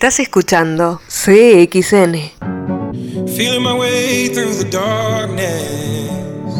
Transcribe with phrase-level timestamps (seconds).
[0.00, 2.32] Estás escuchando CXN.
[3.36, 6.56] Feeling my way through the darkness,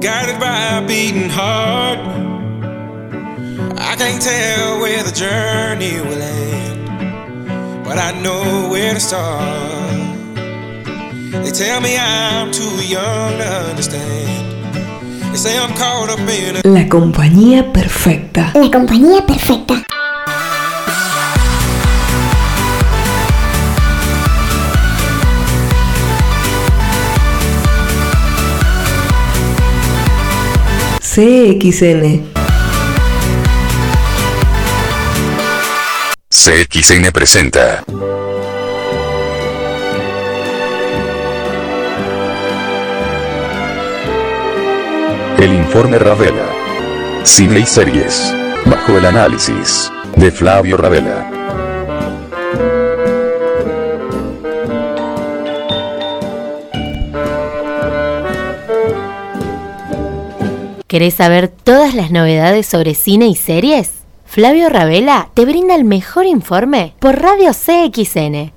[0.00, 1.98] guided by a beating heart.
[3.76, 9.50] I can't tell where the journey will end, but I know where to start.
[11.42, 15.32] They tell me I'm too young to understand.
[15.32, 18.52] They say I'm caught up in a La compañía perfecta.
[18.54, 19.82] La compañía perfecta.
[31.12, 32.22] CXN.
[36.28, 37.82] CXN presenta.
[45.36, 46.46] El informe Ravela.
[47.24, 48.32] Cine y series.
[48.66, 49.90] Bajo el análisis.
[50.14, 51.39] De Flavio Ravela.
[60.90, 63.90] ¿Querés saber todas las novedades sobre cine y series?
[64.24, 68.52] Flavio Ravela te brinda el mejor informe por Radio CXN.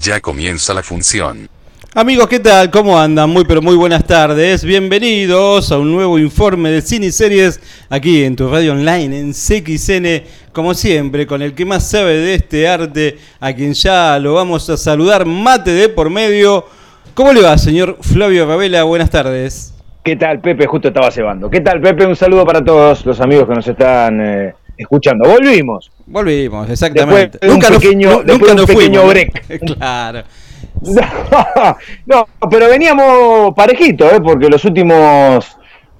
[0.00, 1.46] Ya comienza la función.
[1.94, 2.70] Amigos, ¿qué tal?
[2.70, 3.28] ¿Cómo andan?
[3.28, 4.64] Muy pero muy buenas tardes.
[4.64, 7.60] Bienvenidos a un nuevo informe de cine y series
[7.90, 12.34] aquí en tu radio online en CXN, como siempre, con el que más sabe de
[12.36, 16.64] este arte, a quien ya lo vamos a saludar, mate de por medio.
[17.12, 18.84] ¿Cómo le va, señor Flavio Ravela?
[18.84, 19.73] Buenas tardes.
[20.04, 20.66] ¿Qué tal, Pepe?
[20.66, 21.48] Justo estaba cebando.
[21.48, 22.06] ¿Qué tal, Pepe?
[22.06, 25.26] Un saludo para todos los amigos que nos están eh, escuchando.
[25.28, 25.90] Volvimos.
[26.06, 27.38] Volvimos, exactamente.
[27.40, 29.08] Después de un pequeño- después de un pequeño fuimos, ¿no?
[29.08, 29.60] break.
[29.78, 30.22] claro.
[32.06, 34.20] No, pero veníamos parejitos, ¿eh?
[34.22, 35.56] porque los últimos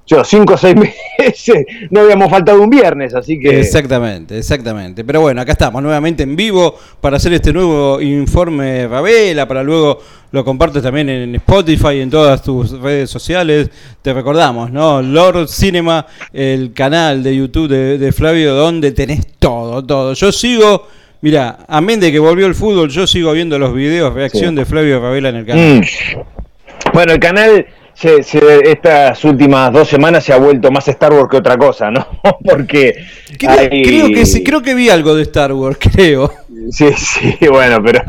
[0.07, 0.75] yo, cinco o seis
[1.19, 3.59] meses no habíamos faltado un viernes, así que...
[3.59, 5.03] Exactamente, exactamente.
[5.03, 9.99] Pero bueno, acá estamos nuevamente en vivo para hacer este nuevo informe Ravela, para luego
[10.31, 13.69] lo compartes también en Spotify y en todas tus redes sociales.
[14.01, 15.01] Te recordamos, ¿no?
[15.01, 20.13] Lord Cinema, el canal de YouTube de, de Flavio, donde tenés todo, todo.
[20.13, 20.87] Yo sigo,
[21.21, 24.55] mira, amén de que volvió el fútbol, yo sigo viendo los videos reacción Sí.
[24.57, 25.79] de Flavio Ravela en el canal.
[25.79, 26.91] Mm.
[26.93, 31.27] Bueno, el canal se- se- estas últimas dos semanas se ha vuelto más Star Wars
[31.31, 32.05] que otra cosa, ¿no?
[32.45, 32.93] Porque...
[33.39, 36.31] Creo, hay- creo que sí, creo que vi algo de Star Wars, creo.
[36.71, 38.03] Sí, sí, bueno, pero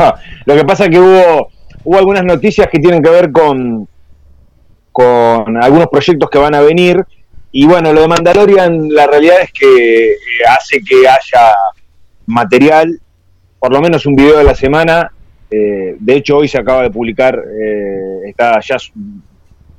[0.44, 1.48] lo que pasa es que hubo,
[1.84, 3.88] hubo algunas noticias que tienen que ver con,
[4.92, 7.02] con algunos proyectos que van a venir.
[7.52, 10.16] Y bueno, lo de Mandalorian, la realidad es que eh,
[10.48, 11.54] hace que haya
[12.26, 13.00] material,
[13.58, 15.10] por lo menos un video de la semana.
[15.50, 18.76] eh, de hecho, hoy se acaba de publicar, eh, está ya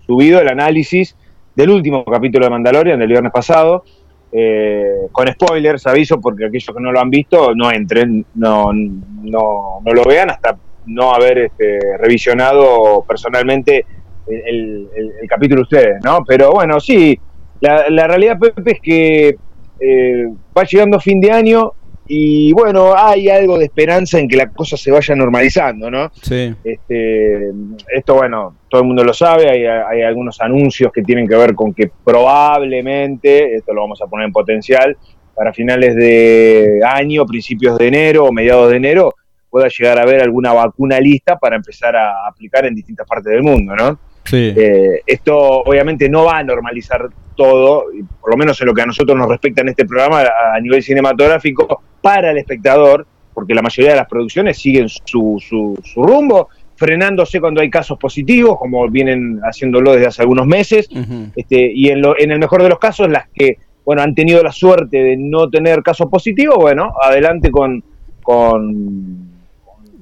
[0.08, 1.16] subido el análisis
[1.56, 3.84] del último capítulo de Mandalorian del viernes pasado.
[4.32, 9.80] Eh, con spoilers, aviso, porque aquellos que no lo han visto no entren, no, no,
[9.84, 13.86] no lo vean hasta no haber este, revisionado personalmente
[14.28, 16.24] el, el- el- capítulo ustedes, ¿no?
[16.26, 17.18] Pero bueno, sí,
[17.62, 19.38] la, la realidad, Pepe, es que
[19.80, 20.26] eh,
[20.58, 21.72] va llegando fin de año
[22.08, 26.12] y bueno, hay algo de esperanza en que la cosa se vaya normalizando, ¿no?
[26.22, 26.54] Sí.
[26.64, 27.52] Este,
[27.94, 31.54] esto, bueno, todo el mundo lo sabe, hay, hay algunos anuncios que tienen que ver
[31.54, 34.98] con que probablemente, esto lo vamos a poner en potencial,
[35.36, 39.14] para finales de año, principios de enero o mediados de enero,
[39.50, 43.44] pueda llegar a haber alguna vacuna lista para empezar a aplicar en distintas partes del
[43.44, 44.00] mundo, ¿no?
[44.28, 44.54] Sí.
[44.56, 47.86] Eh, esto obviamente no va a normalizar todo,
[48.22, 50.22] por lo menos en lo que a nosotros nos respecta en este programa
[50.56, 55.80] a, nivel cinematográfico, para el espectador, porque la mayoría de las producciones siguen su, su-
[55.84, 60.90] su rumbo, frenándose cuando hay casos positivos, como vienen haciéndolo desde hace algunos meses,
[61.36, 64.44] este, y en, lo- en el mejor de los casos, las que bueno han tenido
[64.44, 67.84] la suerte de no tener casos positivos, bueno, adelante con,
[68.22, 69.30] con,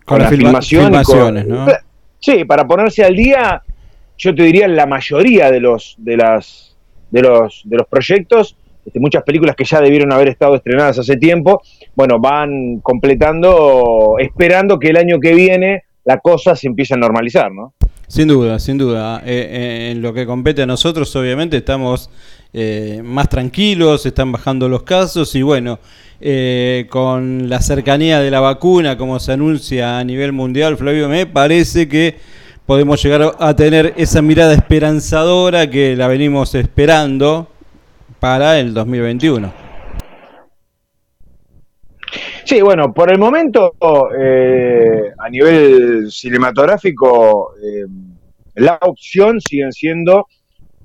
[0.06, 0.82] Con las la filma- filmación.
[0.94, 1.68] y con- filmaciones, ¿no?
[2.20, 3.62] Sí, para ponerse al día,
[4.18, 6.76] yo te diría la mayoría de los, de las,
[7.12, 11.18] de los, de los proyectos, este, muchas películas que ya debieron haber estado estrenadas hace
[11.18, 11.62] tiempo,
[11.96, 17.52] bueno, van completando, esperando que el año que viene la cosa se empiece a normalizar,
[17.52, 17.74] ¿no?
[18.08, 19.24] Sin duda, sin duda.
[19.26, 22.12] Eh, eh, en lo que compete a nosotros, obviamente, estamos
[22.54, 25.80] eh, más tranquilos, están bajando los casos y bueno,
[26.90, 31.88] con la cercanía de la vacuna, como se anuncia a nivel mundial, Flavio, me parece
[31.88, 32.16] que
[32.66, 37.48] podemos llegar a tener esa mirada esperanzadora que la venimos esperando
[38.20, 39.66] para el 2021.
[42.44, 43.76] Sí, bueno, por el momento,
[44.20, 47.86] eh, a nivel cinematográfico, eh,
[48.56, 50.28] la opción siguen siendo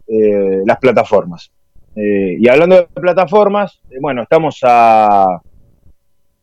[0.06, 1.50] eh, las plataformas.
[1.94, 5.40] Y hablando de plataformas, bueno, estamos a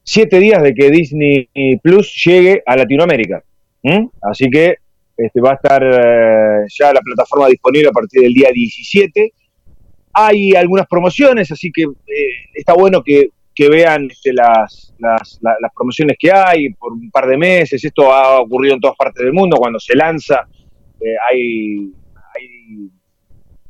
[0.04, 1.50] siete días de que Disney
[1.82, 3.42] Plus llegue a Latinoamérica.
[4.22, 4.76] Así que
[5.18, 9.34] este, va a estar eh, ya la plataforma disponible a partir del día 17.
[10.14, 15.56] Hay algunas promociones, así que eh, está bueno que, que vean este, las, las, la-
[15.62, 17.84] las promociones que hay por un par de meses.
[17.84, 19.58] Esto ha ocurrido en todas partes del mundo.
[19.58, 20.48] Cuando se lanza,
[21.02, 21.92] eh, hay,
[22.36, 22.90] hay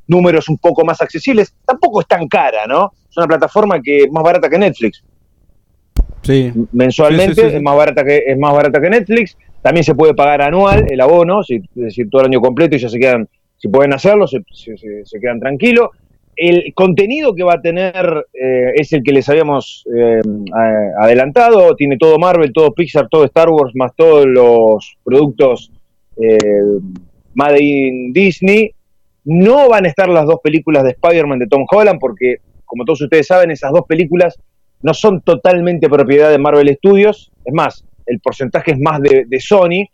[0.07, 1.53] números un poco más accesibles.
[1.65, 2.91] Tampoco es tan cara, ¿no?
[3.09, 5.03] Es una plataforma que es más barata que Netflix
[6.23, 6.51] Sí.
[6.73, 9.37] mensualmente, Sí, sí, es más barata que es más barata que Netflix.
[9.67, 12.87] También se puede pagar anual el abono, es decir, todo el año completo y ya
[12.87, 13.27] se quedan,
[13.57, 15.89] si pueden hacerlo, se, se- quedan tranquilos.
[16.37, 20.21] El contenido que va a tener eh, es el que les habíamos eh,
[21.01, 21.75] adelantado.
[21.75, 25.69] Tiene todo Marvel, todo Pixar, todo Star Wars, más todos los productos
[26.15, 26.37] eh,
[27.33, 28.71] Made in Disney.
[29.25, 33.01] No van a estar las dos películas de Spider-Man de Tom Holland porque, como todos
[33.01, 34.39] ustedes saben, esas dos películas
[34.81, 37.33] no son totalmente propiedad de Marvel Studios.
[37.43, 39.85] Es más, el porcentaje es más de, Sony.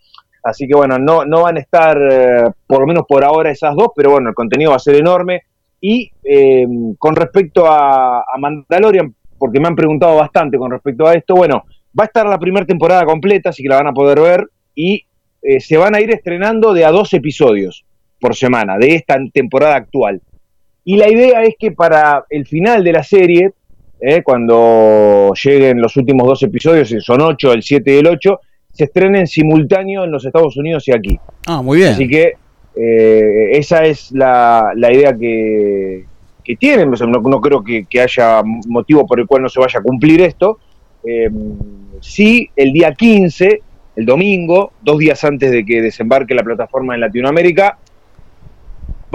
[0.43, 3.75] Así que bueno, no, no van a estar, eh, por lo menos por ahora, esas
[3.75, 5.43] dos, pero bueno, el contenido va a ser enorme.
[5.81, 6.65] Y eh,
[6.97, 11.63] con respecto a, a Mandalorian, porque me han preguntado bastante con respecto a esto, bueno,
[11.97, 14.47] va a estar la primera temporada completa, así que la van a poder ver.
[14.75, 15.05] Y
[15.41, 17.85] eh, se van a ir estrenando de a dos episodios
[18.19, 20.21] por semana, de esta temporada actual.
[20.85, 23.53] Y la idea es que para el final de la serie,
[24.05, 28.39] eh, cuando lleguen los últimos dos episodios, son ocho, el 7 y el 8,
[28.73, 31.17] se estrenen simultáneo en los Estados Unidos y aquí.
[31.47, 31.93] Ah, muy bien.
[31.93, 32.33] Así que
[32.75, 36.03] eh, esa es la, la idea que,
[36.43, 36.91] que tienen.
[36.91, 39.79] O sea, no, no creo que, que haya motivo por el cual no se vaya
[39.79, 40.59] a cumplir esto.
[41.05, 41.29] Eh,
[42.01, 43.61] sí, el día 15,
[43.95, 47.77] el domingo, dos días antes de que desembarque la plataforma en Latinoamérica,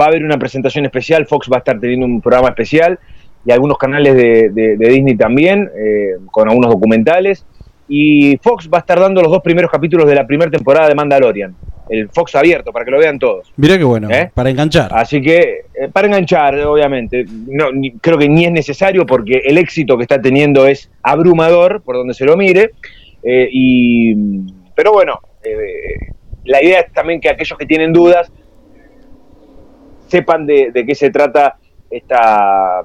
[0.01, 1.27] va a haber una presentación especial.
[1.27, 2.97] Fox va a estar teniendo un programa especial
[3.45, 7.45] y algunos canales de, de- de Disney también, eh, con algunos documentales.
[7.87, 10.93] Y Fox va a estar dando los dos primeros capítulos de la primera temporada de
[10.95, 11.55] Mandalorian.
[11.89, 13.51] El Fox abierto, para que lo vean todos.
[13.57, 14.29] Mirá qué bueno, ¿Eh?
[14.31, 14.91] para enganchar.
[14.93, 15.39] Así que,
[15.73, 20.03] eh, para enganchar, obviamente, no, ni- creo que ni es necesario porque el éxito que
[20.03, 22.71] está teniendo es abrumador, por donde se lo mire.
[23.23, 24.13] y,
[24.75, 25.19] pero bueno,
[26.45, 28.31] la idea es también que aquellos que tienen dudas
[30.07, 31.57] sepan de, de qué se trata
[31.89, 32.81] esta,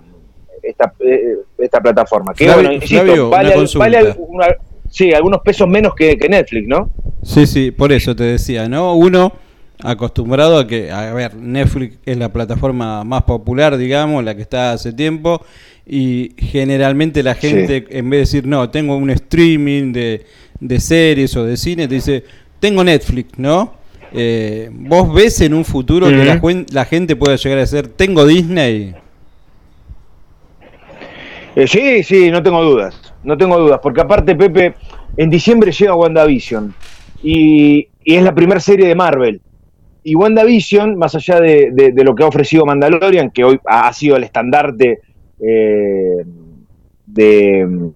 [0.66, 2.32] esta, eh, esta plataforma.
[2.34, 4.46] Que Flavio- bueno, insisto, Flavio, una vale, vale al- una-
[4.90, 6.90] sí, algunos pesos menos que, que Netflix, ¿no?
[7.22, 8.94] Sí, sí, por eso te decía, ¿no?
[8.94, 9.32] Uno
[9.82, 14.72] acostumbrado a que, a ver, Netflix es la plataforma más popular, digamos, la que está
[14.72, 15.44] hace tiempo,
[15.87, 20.25] y generalmente la gente, en vez de decir, no, tengo un streaming de,
[20.61, 22.25] de series o de cine, te dice,
[22.61, 23.75] tengo Netflix, ¿no?
[24.12, 26.40] Eh, ¿Vos ves en un futuro que la,
[26.72, 28.94] la gente pueda llegar a decir, tengo Disney?
[31.56, 34.75] Eh, sí, sí, no tengo dudas, no tengo dudas, porque aparte Pepe,
[35.17, 36.75] en diciembre llega WandaVision
[37.23, 39.41] y, es la primera serie de Marvel.
[40.03, 44.25] Y WandaVision, más allá de, lo que ha ofrecido Mandalorian, que hoy ha, sido el
[44.25, 44.99] estandarte
[45.41, 46.25] eh,
[47.06, 47.91] de,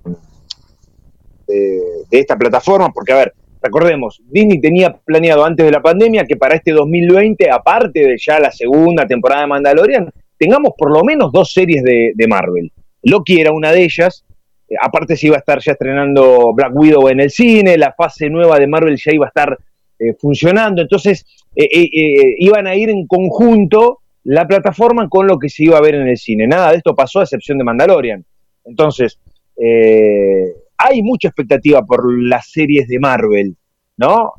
[1.46, 6.36] de- esta plataforma, porque a ver, recordemos, Disney tenía planeado antes de la pandemia que
[6.36, 11.30] para este 2020, aparte de ya la segunda temporada de Mandalorian, tengamos por lo menos
[11.32, 12.72] dos series de Marvel.
[13.02, 14.24] Loki era una de ellas,
[14.68, 18.28] eh, aparte se iba a estar ya estrenando Black Widow en el cine, la fase
[18.28, 19.58] nueva de Marvel ya iba a estar
[19.98, 21.24] eh, funcionando, entonces
[21.56, 25.94] eh, iban a ir en conjunto la plataforma con lo que se iba a ver
[25.94, 26.46] en el cine.
[26.46, 28.24] Nada de esto pasó a excepción de Mandalorian.
[28.64, 29.18] Entonces,
[30.76, 33.56] hay mucha expectativa por las series de Marvel,
[33.96, 34.34] ¿no?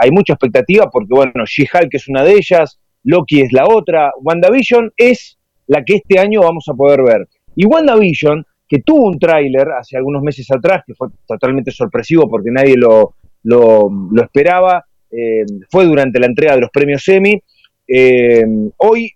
[0.00, 4.92] Hay mucha expectativa porque, bueno, She-Hulk es una de ellas, Loki es la otra, WandaVision
[4.96, 7.28] es la que este año vamos a poder ver.
[7.56, 12.50] Y WandaVision, que tuvo un tráiler hace algunos meses atrás, que fue totalmente sorpresivo porque
[12.50, 17.42] nadie lo, lo, esperaba, eh, fue durante la entrega de los premios Emmy.
[17.86, 18.44] Eh,
[18.76, 19.12] hoy,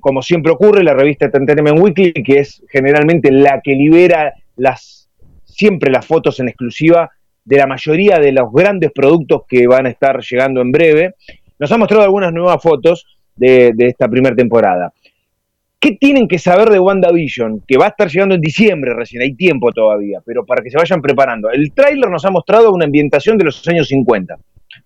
[0.00, 5.08] como siempre ocurre, la revista Entertainment Weekly, que es generalmente la que libera las
[5.44, 7.10] siempre las fotos en exclusiva
[7.44, 11.14] de la mayoría de los grandes productos que van a estar llegando en breve,
[11.58, 14.92] nos ha mostrado algunas nuevas fotos de, de esta primera temporada.
[15.80, 17.62] ¿Qué tienen que saber de WandaVision?
[17.66, 20.76] Que va a estar llegando en diciembre recién, hay tiempo todavía, pero para que se
[20.76, 21.50] vayan preparando.
[21.50, 24.36] El tráiler nos ha mostrado una ambientación de los años 50,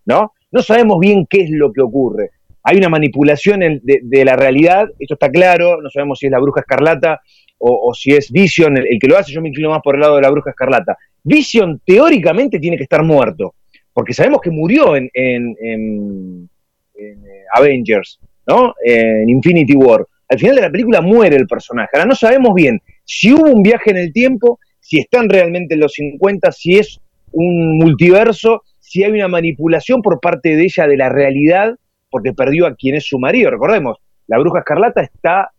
[0.07, 0.33] ¿no?
[0.51, 2.31] No sabemos bien qué es lo que ocurre.
[2.65, 6.61] Hay una manipulación de, la realidad, esto está claro, no sabemos si es la bruja
[6.61, 7.21] escarlata
[7.59, 10.17] o, si es Vision el, que lo hace, yo me inclino más por el lado
[10.17, 10.97] de la bruja escarlata.
[11.25, 13.55] Vision teóricamente tiene que estar muerto,
[13.93, 16.49] porque sabemos que murió en- en,
[16.95, 17.17] eh,
[17.55, 18.75] Avengers, ¿no?
[18.85, 20.05] En Infinity War.
[20.33, 21.91] Al final de la película muere el personaje.
[21.93, 25.81] Ahora no sabemos bien si hubo un viaje en el tiempo, si están realmente en
[25.81, 27.01] los 50, si es
[27.33, 31.75] un multiverso, si hay una manipulación por parte de ella de la realidad,
[32.11, 33.51] porque perdió a quien es su marido.
[33.51, 35.51] Recordemos, la bruja escarlata está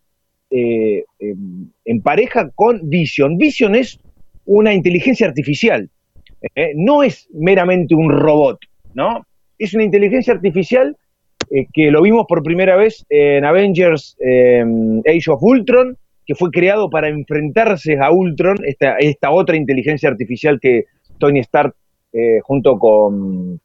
[0.50, 3.38] eh, en pareja con Vision.
[3.38, 4.00] Vision es
[4.46, 5.88] una inteligencia artificial,
[6.56, 6.72] ¿eh?
[6.76, 8.60] no es meramente un robot,
[8.96, 9.24] ¿no?
[9.60, 10.98] Es una inteligencia artificial
[11.56, 15.96] eh, que lo vimos por primera vez en Avengers Age of Ultron,
[16.26, 20.86] que fue creado para enfrentarse a Ultron, esta, esta otra inteligencia artificial que
[21.20, 21.76] Tony Stark
[22.12, 23.60] eh, junto con,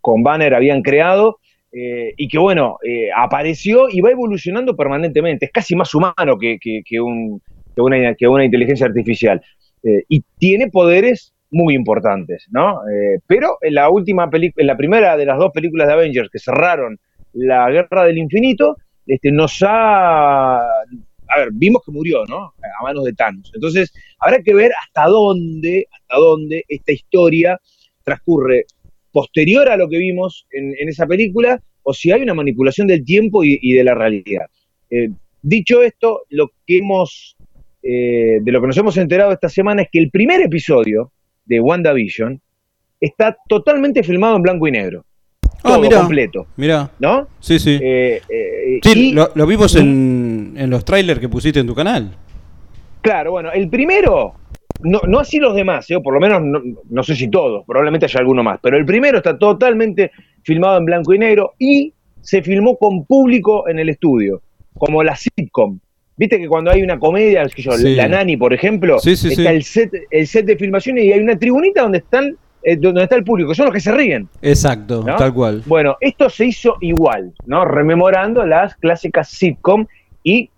[0.00, 1.38] con Banner habían creado,
[1.70, 2.78] eh, y que bueno,
[3.14, 6.58] apareció y va evolucionando permanentemente, es casi más humano que,
[6.98, 7.42] un,
[7.76, 9.42] una, que una, inteligencia artificial,
[10.08, 12.80] y tiene poderes muy importantes, ¿no?
[13.26, 16.38] pero en la última película, en la primera de las dos películas de Avengers que
[16.38, 16.98] cerraron
[17.34, 20.60] la Guerra del Infinito, este, nos ha
[21.32, 22.52] a ver, vimos que murió, ¿no?
[22.78, 23.50] A manos de Thanos.
[23.54, 27.58] Entonces, habrá que ver hasta dónde, hasta dónde esta historia
[28.04, 28.66] transcurre
[29.10, 33.44] posterior a lo que vimos en, esa película o si hay una manipulación del tiempo
[33.44, 34.46] y, de la realidad.
[34.90, 37.36] Eh, dicho esto, lo que hemos,
[37.82, 41.12] eh, de lo que nos hemos enterado esta semana es que el primer episodio
[41.44, 42.40] de WandaVision
[43.00, 45.04] está totalmente filmado en blanco y negro.
[45.64, 46.46] Ah, todo completo.
[46.56, 46.90] Mira.
[46.98, 47.28] ¿No?
[47.40, 47.78] Sí, sí.
[47.80, 48.20] Eh,
[48.82, 52.16] sí, lo, vimos en, en los trailers que pusiste en tu canal.
[53.02, 54.34] Claro, bueno, el primero,
[54.82, 56.00] no, no así los demás, ¿eh?
[56.00, 56.40] por lo menos
[56.88, 60.84] no, sé si todos, probablemente haya alguno más, pero el primero está totalmente filmado en
[60.84, 64.42] blanco y negro y se filmó con público en el estudio,
[64.74, 65.80] como la sitcom.
[66.22, 67.44] Viste que cuando hay una comedia,
[67.96, 71.82] La Nani, por ejemplo, está el set, el set de filmación y hay una tribunita
[71.82, 74.28] donde están eh, donde está el público, que son los que se ríen.
[74.40, 75.64] Exacto, tal cual.
[75.66, 77.64] Bueno, esto se hizo igual, ¿no?
[77.64, 79.84] Rememorando las clásicas sitcom
[80.22, 80.48] y,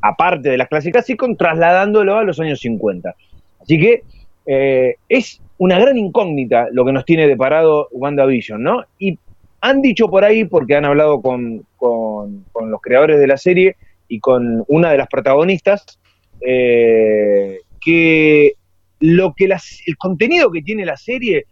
[0.00, 3.16] aparte de las clásicas sitcom, trasladándolo a los años 50.
[3.62, 4.04] Así que
[4.46, 8.84] eh, es una gran incógnita lo que nos tiene deparado WandaVision, ¿no?
[9.00, 9.18] Y
[9.60, 13.74] han dicho por ahí, porque han hablado con, los creadores de la serie
[14.08, 15.98] y con una de las protagonistas,
[16.40, 18.54] eh, que
[19.00, 21.46] lo que el contenido que tiene la serie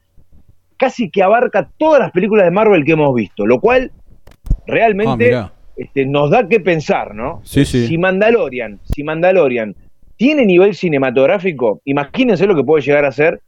[0.76, 3.92] casi que abarca todas las películas de Marvel que hemos visto, lo cual
[4.66, 7.40] realmente ah, este, nos da que pensar, ¿no?
[7.44, 7.86] Sí, sí.
[7.86, 9.76] Si Mandalorian, si Mandalorian
[10.16, 13.40] tiene nivel cinematográfico, imagínense lo que puede llegar a ser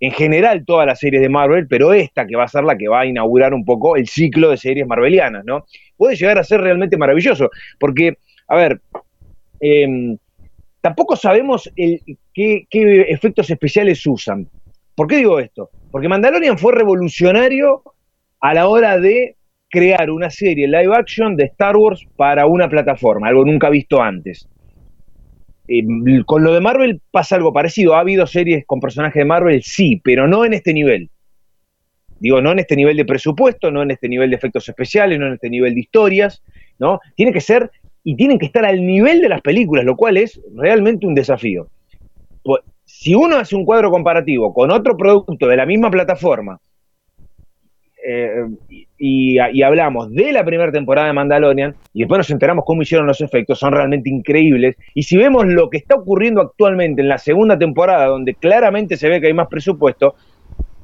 [0.00, 2.88] en general todas las series de Marvel, pero esta que va a ser la que
[2.88, 5.64] va a inaugurar un poco el ciclo de series marvelianas, ¿no?
[5.96, 8.80] Puede llegar a ser realmente maravilloso, porque, a ver,
[9.60, 10.16] em,
[10.80, 12.00] tampoco sabemos el,
[12.32, 14.48] qué, qué, efectos especiales usan.
[14.94, 15.70] ¿Por qué digo esto?
[15.90, 17.82] Porque Mandalorian fue revolucionario
[18.40, 19.36] a la hora de
[19.68, 24.48] crear una serie live action de Star Wars para una plataforma, algo nunca visto antes.
[25.68, 25.84] Eh,
[26.24, 27.94] con lo de Marvel pasa algo parecido.
[27.94, 29.62] ¿Ha habido series con personajes de Marvel?
[29.62, 31.10] Sí, pero no en este nivel.
[32.20, 35.26] Digo, no en este nivel de presupuesto, no en este nivel de efectos especiales, no
[35.26, 36.42] en este nivel de historias,
[36.78, 37.00] ¿no?
[37.14, 37.70] Tiene que ser
[38.02, 41.68] y tienen que estar al nivel de las películas, lo cual es realmente un desafío.
[42.42, 46.58] Pues, si uno hace un cuadro comparativo con otro producto de la misma plataforma
[48.10, 48.46] eh,
[48.96, 53.20] y, hablamos de la primera temporada de Mandalorian y después nos enteramos cómo hicieron los
[53.20, 54.76] efectos, son realmente increíbles.
[54.94, 59.10] Y si vemos lo que está ocurriendo actualmente en la segunda temporada, donde claramente se
[59.10, 60.14] ve que hay más presupuesto,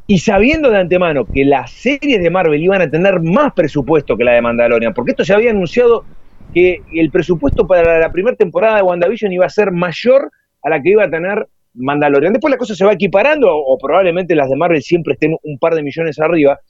[0.06, 4.24] y sabiendo de antemano que las series de Marvel iban a tener más presupuesto que
[4.24, 6.04] la de Mandalorian, porque esto se había anunciado
[6.52, 10.30] que el presupuesto para la primera temporada de WandaVision iba a ser mayor
[10.62, 12.34] a la que iba a tener Mandalorian.
[12.34, 15.74] Después la cosa se va equiparando, o probablemente las de Marvel siempre estén un par
[15.74, 16.60] de millones arriba,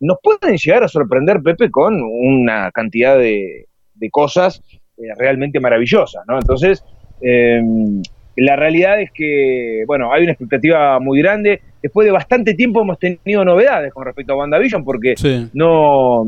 [0.00, 3.66] nos pueden llegar a sorprender, Pepe, con una cantidad de,
[4.10, 4.62] cosas
[4.96, 6.38] eh, realmente maravillosas, ¿no?
[6.38, 6.84] Entonces,
[7.20, 8.00] em,
[8.36, 11.60] la realidad es que, bueno, hay una expectativa muy grande.
[11.82, 15.14] Después de bastante tiempo hemos tenido novedades con respecto a WandaVision, porque
[15.54, 16.24] no,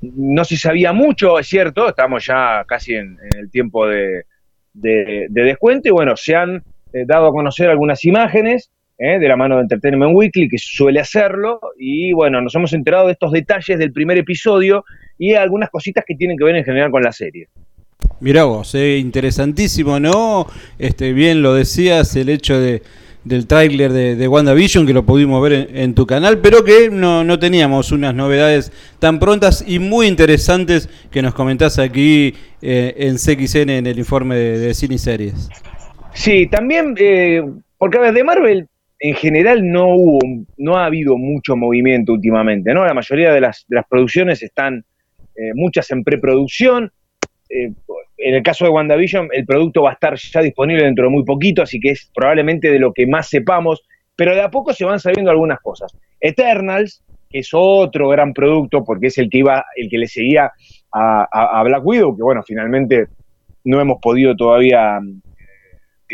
[0.00, 4.24] no se sabía mucho, es cierto, estamos ya casi en, el tiempo de,
[4.72, 9.18] descuento, y bueno, se han eh, dado a conocer algunas imágenes ¿eh?
[9.18, 13.12] de la mano de Entertainment Weekly, que suele hacerlo, y bueno, nos hemos enterado de
[13.12, 14.84] estos detalles del primer episodio
[15.18, 17.48] y algunas cositas que tienen que ver en general con la serie.
[18.20, 20.46] Mirá vos, eh, interesantísimo, ¿no?
[20.78, 22.82] Este, bien lo decías, el hecho de,
[23.24, 27.24] del tráiler de, de, WandaVision, que lo pudimos ver en, tu canal, pero que no,
[27.24, 33.16] no, teníamos unas novedades tan prontas y muy interesantes que nos comentás aquí eh, en
[33.16, 35.48] CXN en el informe de, de cine y series.
[36.12, 37.42] Sí, también, eh,
[37.78, 38.68] porque a ver, de Marvel
[39.06, 40.18] en general no hubo,
[40.56, 42.86] no ha habido mucho movimiento últimamente, ¿no?
[42.86, 44.82] La mayoría de las, producciones están,
[45.36, 46.90] eh, muchas en preproducción.
[47.50, 47.70] Eh,
[48.16, 51.22] en el caso de WandaVision, el producto va a estar ya disponible dentro de muy
[51.22, 53.82] poquito, así que es probablemente de lo que más sepamos,
[54.16, 55.94] pero de a poco se van sabiendo algunas cosas.
[56.18, 60.50] Eternals, que es otro gran producto, porque es el que iba, el que le seguía
[60.90, 63.08] a, Black Widow, que bueno, finalmente
[63.64, 64.98] no hemos podido todavía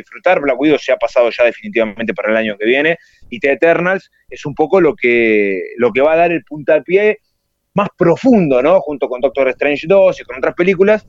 [0.01, 0.41] disfrutar.
[0.41, 2.99] Black Widow se ha pasado ya definitivamente para el año que viene.
[3.31, 7.19] Y The Eternals es un poco lo que, lo que va a dar el puntapié
[7.75, 8.81] más profundo, ¿no?
[8.81, 11.07] Junto con Doctor Strange 2 y con otras películas,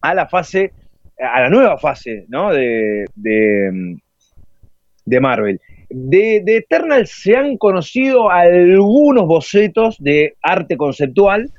[0.00, 0.72] a la fase,
[1.18, 2.52] a la nueva fase, ¿no?
[2.52, 5.60] De, de, Marvel.
[5.88, 11.50] De, de Eternal se han conocido algunos bocetos de arte conceptual,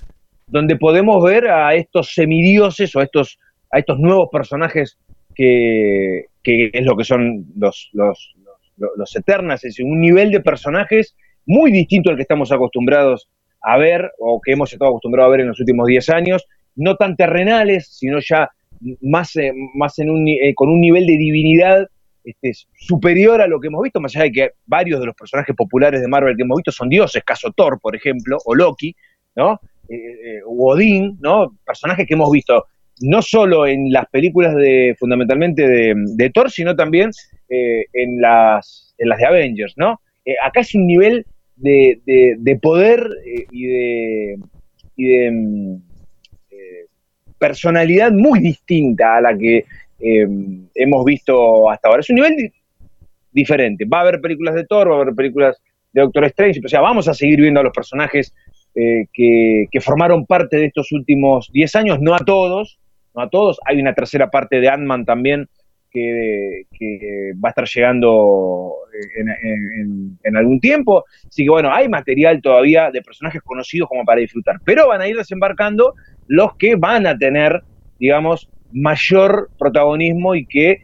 [0.48, 3.38] donde podemos ver a estos semidioses o estos,
[3.72, 4.98] a estos nuevos personajes
[5.38, 8.36] que, es lo que son los, los,
[8.78, 11.16] los, los Eternals, es un nivel de personajes
[11.46, 13.30] muy distinto al que estamos acostumbrados
[13.62, 16.96] a ver o que hemos estado acostumbrados a ver en los últimos 10 años, no
[16.96, 18.50] tan terrenales, sino ya
[19.02, 21.88] más, eh, más en un, eh, con un nivel de divinidad
[22.24, 25.56] este, superior a lo que hemos visto, más allá de que varios de los personajes
[25.56, 28.96] populares de Marvel que hemos visto son dioses, caso Thor, por ejemplo, o Loki,
[29.36, 29.60] ¿no?
[29.90, 31.58] Eh, o Odín, ¿no?
[31.66, 32.66] Personajes que hemos visto
[33.02, 37.12] no solo en las películas de fundamentalmente de, Thor, sino también
[37.50, 40.00] en, las, en las de Avengers, ¿no?
[40.44, 41.26] acá es un nivel
[41.58, 45.76] de, poder eh, y de, mm,
[46.52, 46.86] eh,
[47.40, 49.66] personalidad muy distinta a la que
[50.00, 52.02] em, hemos visto hasta ahora.
[52.02, 52.52] Es un nivel
[53.32, 53.86] diferente.
[53.86, 55.58] Va a haber películas de Thor, va a haber películas
[55.94, 58.34] de Doctor Strange, o sea, vamos a seguir viendo a los personajes
[58.76, 62.80] eh, que, que, formaron parte de estos últimos 10 años, no a todos,
[63.18, 63.60] no a todos.
[63.66, 65.50] Hay una tercera parte de Ant-Man también
[65.92, 68.74] que, va a estar llegando
[70.24, 71.06] en, algún tiempo.
[71.28, 75.08] Así que bueno, hay material todavía de personajes conocidos como para disfrutar, pero van a
[75.08, 75.96] ir desembarcando
[76.28, 77.64] los que van a tener,
[78.00, 80.84] digamos, mayor protagonismo y que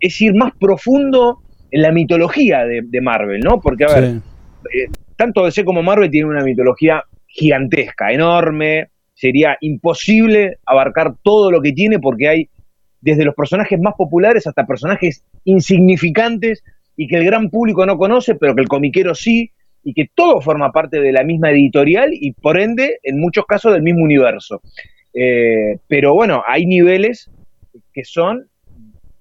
[0.00, 3.60] es, ir más profundo en la mitología de, Marvel, ¿no?
[3.60, 10.58] Porque, a ver, eh, tanto DC como Marvel tienen una mitología gigantesca, enorme, sería imposible
[10.66, 12.48] abarcar todo lo que tiene porque hay
[13.00, 16.62] desde los personajes más populares hasta personajes insignificantes
[16.96, 19.50] y que el gran público no conoce, pero que el comiquero sí,
[19.82, 23.72] y que todo forma parte de la misma editorial y por ende, en muchos casos,
[23.72, 24.62] del mismo universo.
[25.12, 27.30] Eh, pero bueno, hay niveles
[27.92, 28.48] que son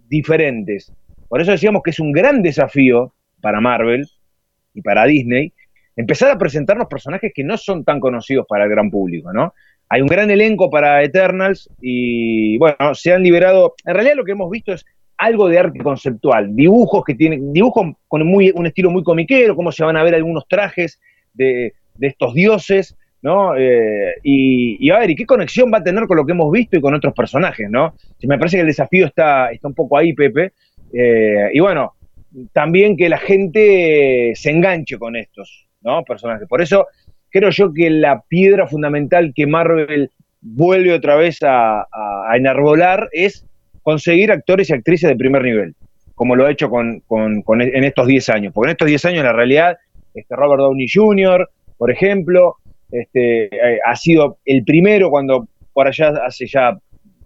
[0.08, 0.92] diferentes.
[1.28, 4.08] Por eso decíamos que es un gran desafío para Marvel
[4.74, 5.52] y para Disney
[5.96, 9.54] empezar a presentarnos personajes que no son tan conocidos para el gran público, ¿no?
[9.94, 14.32] Hay un gran elenco para Eternals y bueno, se han liberado, en realidad lo que
[14.32, 14.84] hemos visto es
[15.20, 19.72] algo de arte conceptual, dibujos que tienen, dibujos con muy, un estilo muy comiquero, cómo
[19.72, 21.00] se van a ver algunos trajes
[21.36, 23.56] de, estos dioses, ¿no?
[23.56, 26.76] Eh, y, a ver, ¿y qué conexión va a tener con lo que hemos visto
[26.76, 27.94] y con otros personajes, ¿no?
[28.24, 30.54] me parece que el desafío está, está un poco ahí, Pepe.
[30.92, 31.94] Eh, y bueno,
[32.52, 36.04] también que la gente se enganche con estos, ¿no?
[36.04, 36.48] Personajes.
[36.48, 36.88] Por eso
[37.34, 41.88] creo yo que la piedra fundamental que Marvel vuelve otra vez a,
[42.36, 43.46] enarbolar es
[43.82, 45.76] conseguir actores y actrices de primer nivel,
[46.16, 48.54] como lo ha hecho con, en estos 10 años.
[48.54, 49.78] Porque en estos 10 años, la realidad,
[50.14, 52.58] este Robert Downey Jr., por ejemplo,
[52.92, 56.78] este, eh, ha sido el primero cuando por allá hace ya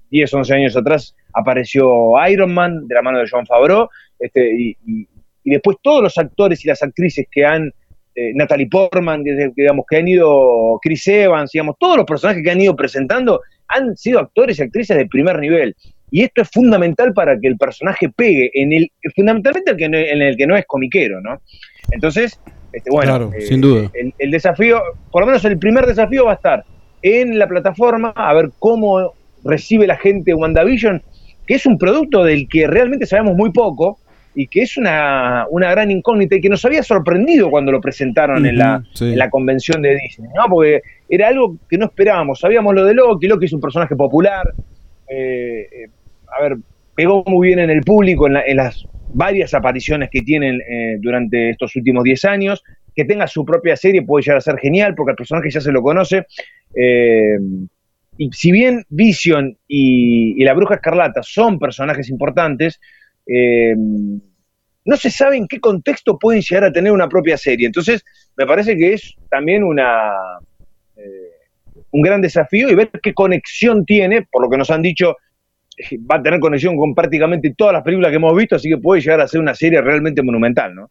[0.10, 3.90] 10, 11 años atrás apareció Iron Man de la mano de John Favreau,
[4.20, 5.08] este, y
[5.44, 7.74] después todos los actores y las actrices que han
[8.20, 12.60] eh, Natalie Portman, digamos, que han ido Chris Evans, digamos, todos los personajes que han
[12.60, 15.76] ido presentando han sido actores y actrices de primer nivel.
[16.10, 19.94] Y esto es fundamental para que el personaje pegue, en el, fundamentalmente el que en
[19.94, 21.40] el que no es comiquero, ¿no?
[21.92, 22.40] Entonces,
[22.74, 23.92] este, bueno, eh, sin duda.
[24.18, 26.66] El, desafío, por lo menos el primer desafío va a estar
[27.04, 31.04] en la plataforma, a ver cómo recibe la gente WandaVision,
[31.46, 34.00] que es un producto del que realmente sabemos muy poco,
[34.40, 38.56] y que es una, gran incógnita y que nos había sorprendido cuando lo presentaron en,
[38.60, 38.84] la,
[39.32, 40.44] convención de Disney, ¿no?
[40.48, 42.42] Porque era algo que no esperábamos.
[42.42, 44.54] Sabíamos lo de Loki, Loki es un personaje popular,
[45.10, 45.90] eh, eh,
[46.38, 46.58] a ver,
[46.94, 51.76] pegó muy bien en el público, en, las varias apariciones que tienen eh, durante estos
[51.76, 52.64] últimos 10 años.
[52.96, 55.72] Que tenga su propia serie puede llegar a ser genial porque el personaje ya se
[55.72, 56.28] lo conoce.
[58.20, 62.80] y si bien Vision y, y, la Bruja Escarlata son personajes importantes,
[63.28, 63.76] eh,
[64.88, 67.68] no se sabe en qué contexto pueden llegar a tener una propia serie.
[67.68, 68.04] Entonces,
[68.38, 70.14] me parece que es también una
[70.96, 71.28] eh,
[71.92, 75.16] un gran desafío y ver qué conexión tiene, por lo que nos han dicho,
[76.10, 79.02] va a tener conexión con prácticamente todas las películas que hemos visto, así que puede
[79.02, 80.90] llegar a ser una serie realmente monumental, ¿no?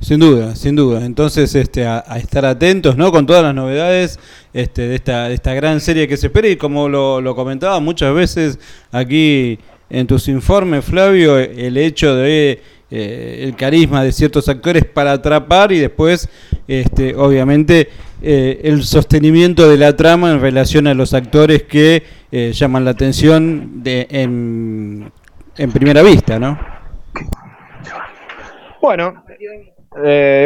[0.00, 1.04] Sin duda, sin duda.
[1.04, 3.10] Entonces, este, a, estar atentos, ¿no?
[3.10, 4.20] Con todas las novedades
[4.52, 8.14] este, de, esta, de esta gran serie que se espera y como lo comentaba muchas
[8.14, 8.58] veces
[8.92, 9.58] aquí
[9.90, 12.60] en tus informes, Flavio, el hecho de
[12.94, 16.28] eh, el carisma de ciertos actores para atrapar y después,
[16.68, 17.88] este, obviamente,
[18.20, 22.90] eh, el sostenimiento de la trama en relación a los actores que eh, llaman la
[22.90, 25.10] atención de, en,
[25.56, 26.60] en primera vista, ¿no?
[28.82, 29.24] Bueno,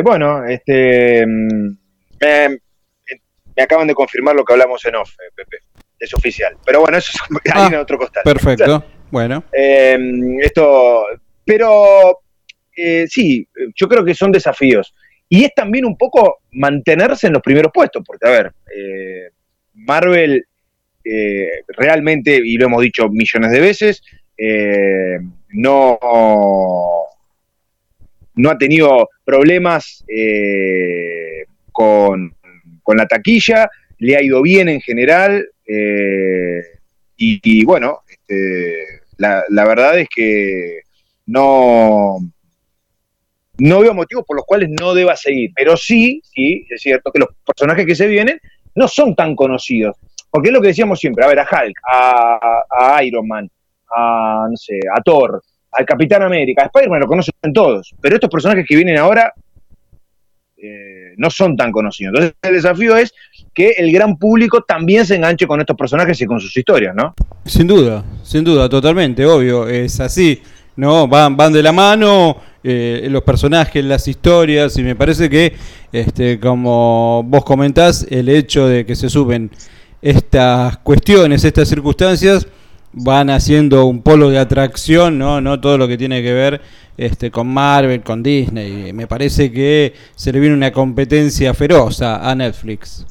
[0.04, 1.76] bueno, este, mm,
[2.20, 5.56] me, acaban de confirmar lo que hablamos en off, Pepe.
[5.98, 6.56] Es oficial.
[6.64, 7.20] Pero bueno, eso es
[7.52, 8.22] ahí ah, en otro costal.
[8.22, 8.84] Perfecto.
[9.08, 9.44] Bueno.
[9.52, 11.06] esto,
[11.44, 12.18] pero
[12.76, 14.94] eh, sí, yo creo que son desafíos.
[15.28, 19.30] Y es también un poco mantenerse en los primeros puestos, porque, a ver, eh,
[19.74, 20.46] Marvel
[21.02, 24.02] eh, realmente, y lo hemos dicho millones de veces,
[25.48, 25.98] no,
[28.34, 30.04] no ha tenido problemas
[31.72, 32.34] con,
[32.94, 35.48] la taquilla, le ha ido bien en general,
[37.16, 40.80] y, bueno, este, la, la verdad es que
[41.26, 42.18] no,
[43.58, 45.50] no veo motivos por los cuales no deba seguir.
[45.54, 48.40] Pero sí, sí, es cierto que los personajes que se vienen
[48.74, 49.96] no son tan conocidos.
[50.30, 53.48] Porque es lo que decíamos siempre, a ver, a Hulk, a, Iron Man,
[53.94, 55.42] a, no sé, a Thor,
[55.72, 57.94] al Capitán América, a Spider-Man lo conocen todos.
[58.00, 59.32] Pero estos personajes que vienen ahora
[60.58, 62.12] eh, no son tan conocidos.
[62.12, 63.14] Entonces el desafío es
[63.54, 67.14] que el gran público también se enganche con estos personajes y con sus historias, ¿no?
[67.46, 70.42] Sin duda, sin duda, totalmente, obvio, es así.
[70.76, 71.08] ¿no?
[71.08, 72.36] Van, van de la mano
[72.68, 75.54] eh, los personajes, las historias, y me parece que,
[75.92, 79.50] este, como vos comentás, el hecho de que se suben
[80.02, 82.46] estas cuestiones, estas circunstancias,
[82.92, 85.40] van haciendo un polo de atracción, ¿no?
[85.40, 86.60] No todo lo que tiene que ver
[86.96, 88.92] este, con Marvel, con Disney.
[88.92, 93.06] Me parece que se le viene una competencia feroz a Netflix.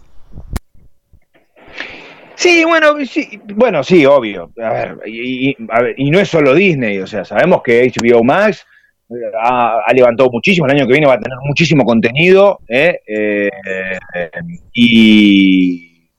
[2.36, 4.52] Sí, bueno, sí, bueno, sí, obvio.
[4.62, 5.56] A ver, y,
[6.12, 8.66] no es solo Disney, o sea, sabemos que HBO Max
[9.42, 13.00] ha, levantado muchísimo, el año que viene va a tener muchísimo contenido, ¿eh?
[13.08, 13.50] Eh,
[14.74, 16.10] y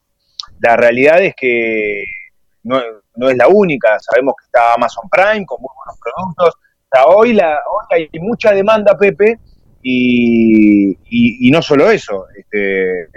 [0.61, 2.05] la realidad es que
[2.64, 6.55] no, es la única, sabemos que está Amazon Prime con muy buenos productos,
[7.09, 9.38] hoy, la, hoy hay mucha demanda, Pepe,
[9.83, 13.09] y, y no solo eso, este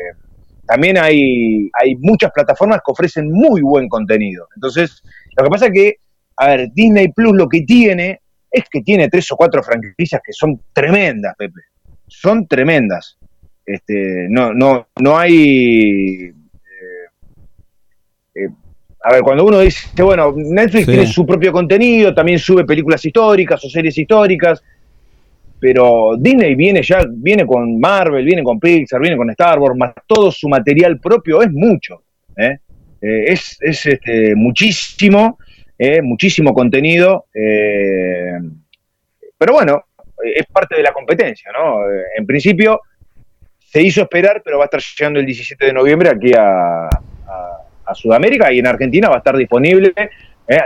[0.69, 4.47] también hay, hay muchas plataformas que ofrecen muy buen contenido.
[4.55, 5.01] Entonces,
[5.35, 5.95] lo que pasa es que,
[6.37, 10.33] a ver, Disney Plus lo que tiene es que tiene tres o cuatro franquicias que
[10.33, 11.61] son tremendas, Pepe.
[12.07, 13.17] Son tremendas.
[13.65, 16.25] Este, no, no, no hay.
[16.25, 16.33] Eh,
[18.35, 18.49] eh,
[19.03, 23.63] a ver, cuando uno dice, bueno, Netflix tiene su propio contenido, también sube películas históricas
[23.63, 24.63] o series históricas,
[25.59, 29.93] pero Disney viene ya, viene con Marvel, viene con Pixar, viene con Star Wars, más
[30.07, 32.01] todo su material propio es mucho.
[32.35, 32.57] Eh,
[33.01, 35.37] es, es este, muchísimo,
[35.79, 36.01] ¿eh?
[36.01, 37.25] muchísimo contenido.
[37.33, 38.43] pero
[39.53, 39.85] bueno,
[40.21, 41.81] es parte de la competencia, ¿no?
[42.15, 42.81] En principio
[43.57, 46.89] se hizo esperar, pero va a estar llegando el 17 de noviembre aquí a,
[47.89, 49.93] a Sudamérica y en Argentina va a estar disponible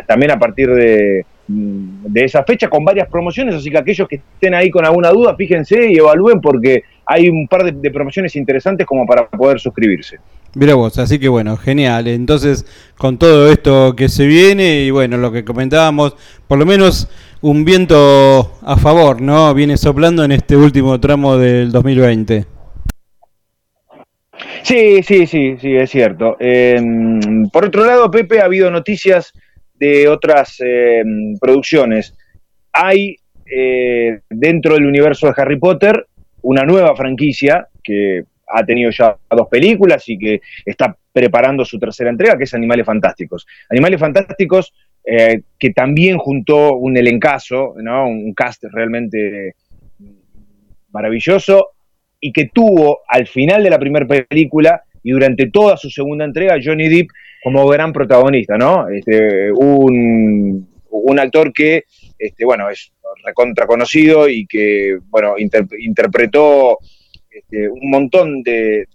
[0.07, 4.53] también a partir de, de esa fecha con varias promociones, así que aquellos que estén
[4.53, 9.05] ahí con alguna duda, fíjense y evalúen porque hay un par de, promociones interesantes como
[9.05, 10.17] para poder suscribirse.
[10.55, 12.07] Mira vos, así que bueno, genial.
[12.07, 12.65] Entonces,
[12.97, 16.15] con todo esto que se viene y bueno, lo que comentábamos,
[16.47, 17.09] por lo menos
[17.41, 19.53] un viento a favor, ¿no?
[19.53, 22.45] Viene soplando en este último tramo del 2020.
[24.63, 26.37] Sí, sí, sí, sí, es cierto.
[26.39, 29.33] Em, por otro lado, Pepe, ha habido noticias
[29.73, 31.03] de otras eh,
[31.39, 32.15] producciones.
[32.71, 36.07] Hay eh, dentro del universo de Harry Potter
[36.41, 42.09] una nueva franquicia que ha tenido ya dos películas y que está preparando su tercera
[42.09, 43.45] entrega, que es Animales Fantásticos.
[43.69, 44.73] Animales Fantásticos,
[45.05, 48.07] eh, que también juntó un elencazo, ¿no?
[48.07, 49.55] un cast realmente
[50.91, 51.69] maravilloso,
[52.19, 56.57] y que tuvo al final de la primera película y durante toda su segunda entrega
[56.63, 57.09] Johnny Depp
[57.43, 58.87] como gran protagonista, ¿no?
[58.89, 60.69] Este, un,
[61.19, 61.83] actor que,
[62.17, 62.91] este, bueno, es
[63.23, 66.79] recontra conocido y que, bueno, interpretó
[67.29, 68.87] este, un montón de,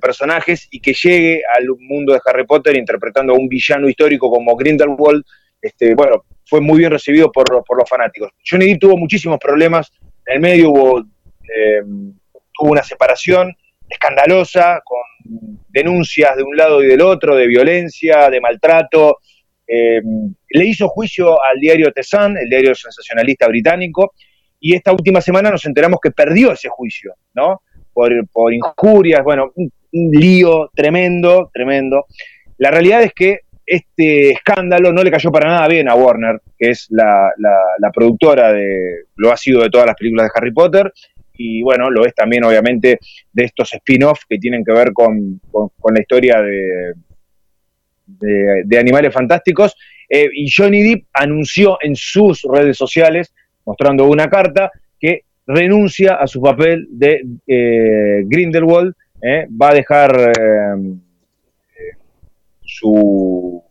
[0.00, 4.56] personajes y que llegue al mundo de Harry Potter interpretando a un villano histórico como
[4.56, 5.22] Grindelwald,
[5.60, 8.30] este, bueno, fue muy bien recibido por, los fanáticos.
[8.48, 9.92] Johnny Depp tuvo muchísimos problemas,
[10.26, 11.82] en el medio hubo, eh,
[12.54, 13.54] tuvo una separación
[13.88, 15.00] escandalosa, con
[15.68, 19.18] denuncias de un lado y del otro, de violencia, de maltrato.
[19.66, 20.02] Eh,
[20.50, 24.12] le hizo juicio al diario The Sun, el diario sensacionalista británico,
[24.60, 27.62] y esta última semana nos enteramos que perdió ese juicio, ¿no?
[27.92, 32.06] Por, por injurias, bueno, un, lío tremendo, tremendo.
[32.58, 36.70] La realidad es que este escándalo no le cayó para nada bien a Warner, que
[36.70, 40.92] es la, la productora de, lo ha sido de todas las películas de Harry Potter,
[41.42, 42.98] y bueno, lo es también obviamente
[43.32, 46.94] de estos spin-off que tienen que ver con, con, con la historia de,
[48.06, 49.74] de, de Animales Fantásticos.
[50.08, 53.32] Eh, y Johnny Depp anunció en sus redes sociales,
[53.64, 60.32] mostrando una carta, que renuncia a su papel de eh, Grindelwald, eh, va a dejar
[62.60, 63.62] su,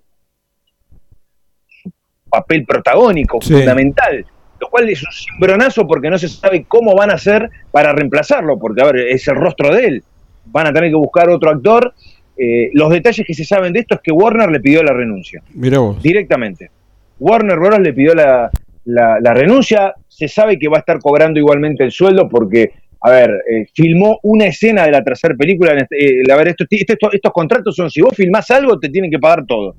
[1.67, 1.93] su,
[2.29, 3.53] papel protagónico, sí.
[3.53, 4.25] fundamental,
[4.71, 8.81] cual es un cimbronazo porque no se sabe cómo van a hacer para reemplazarlo, porque
[8.81, 10.03] a ver, es el rostro de él,
[10.45, 11.93] van a tener que buscar otro actor.
[12.37, 15.43] Eh, los detalles que se saben de esto es que Warner le pidió la renuncia.
[15.53, 16.01] Mira vos.
[16.01, 16.71] Directamente.
[17.19, 17.79] Warner Bros.
[17.79, 18.49] le pidió la,
[18.85, 19.93] la, la, renuncia.
[20.07, 24.19] Se sabe que va a estar cobrando igualmente el sueldo porque, a ver, eh, filmó
[24.23, 25.73] una escena de la tercera película.
[25.91, 29.19] Eh, a ver, estos, estos, estos, contratos son: si vos filmás algo, te tienen que
[29.19, 29.75] pagar todo.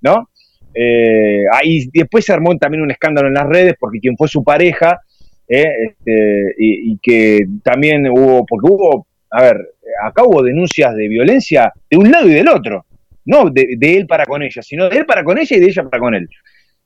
[0.00, 0.30] ¿No?
[0.78, 4.44] Eh, ahí después se armó también un escándalo en las redes porque quien fue su
[4.44, 5.00] pareja.
[5.48, 11.96] Este, y, que también hubo, porque hubo a ver, acá hubo denuncias de violencia de
[11.96, 12.86] un lado y del otro,
[13.24, 15.82] no de, él para con ella, sino de él para con ella y de ella
[15.84, 16.28] para con él.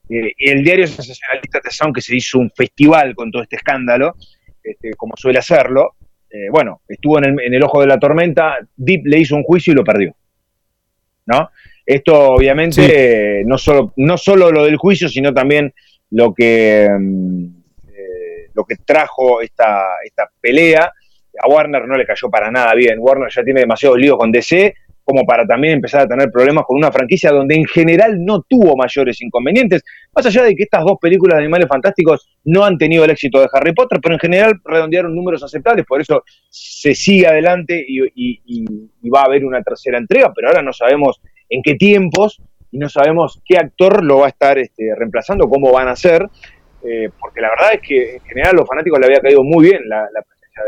[0.08, 4.16] Eh, el diario sensacionalista The Sound, que se hizo un festival con todo este escándalo,
[4.62, 5.94] este, como suele hacerlo,
[6.30, 9.42] eh, bueno, estuvo en el, en el, ojo de la tormenta, Deep le hizo un
[9.42, 10.14] juicio y lo perdió.
[11.26, 11.50] ¿No?
[11.90, 12.88] Esto obviamente sí.
[12.88, 15.74] eh, no, solo, no solo lo del juicio, sino también
[16.10, 22.48] lo que, eh, lo que trajo esta, esta pelea, a Warner no le cayó para
[22.48, 22.98] nada bien.
[23.00, 24.72] Warner ya tiene demasiados líos con DC
[25.02, 28.76] como para también empezar a tener problemas con una franquicia donde en general no tuvo
[28.76, 29.82] mayores inconvenientes,
[30.14, 33.40] más allá de que estas dos películas de Animales Fantásticos no han tenido el éxito
[33.40, 38.04] de Harry Potter, pero en general redondearon números aceptables, por eso se sigue adelante y,
[38.14, 38.40] y,
[39.02, 41.20] y va a haber una tercera entrega, pero ahora no sabemos
[41.50, 45.72] en qué tiempos y no sabemos qué actor lo va a estar este, reemplazando, cómo
[45.72, 46.28] van a ser,
[46.82, 49.64] eh, porque la verdad es que en general a los fanáticos le había caído muy
[49.68, 50.62] bien la, la presencia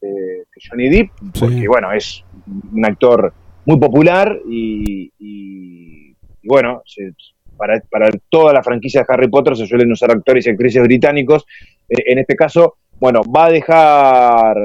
[0.00, 1.66] de, de, Johnny Depp, porque sí.
[1.66, 2.24] bueno, es
[2.72, 3.34] un actor
[3.66, 7.12] muy popular y, y, y bueno, se,
[7.56, 11.44] para, para, toda la franquicia de Harry Potter se suelen usar actores y actrices británicos.
[11.88, 14.56] Eh, en este caso, bueno, va a dejar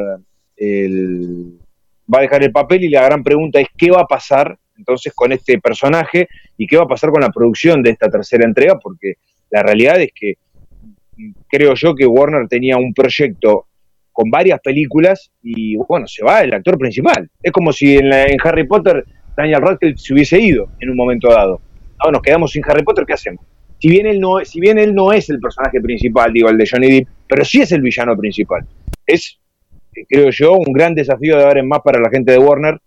[0.55, 1.58] el
[2.13, 5.13] va a dejar el papel y la gran pregunta es qué va a pasar entonces
[5.13, 8.79] con este personaje y qué va a pasar con la producción de esta tercera entrega,
[8.79, 9.15] porque
[9.49, 10.35] la realidad es que
[11.47, 13.67] creo yo que Warner tenía un proyecto
[14.11, 17.29] con varias películas y bueno, se va el actor principal.
[17.41, 18.11] Es como si en,
[18.43, 21.61] Harry Potter Daniel Radcliffe se hubiese ido en un momento dado.
[22.03, 23.45] No, nos quedamos sin Harry Potter, ¿qué hacemos?
[23.79, 26.67] Si bien, él no, si bien él no es el personaje principal, digo, el de
[26.69, 28.65] Johnny Depp, pero sí es el villano principal.
[29.05, 29.39] Es,
[30.07, 32.79] creo yo, un gran desafío de ahora en más para la gente de Warner,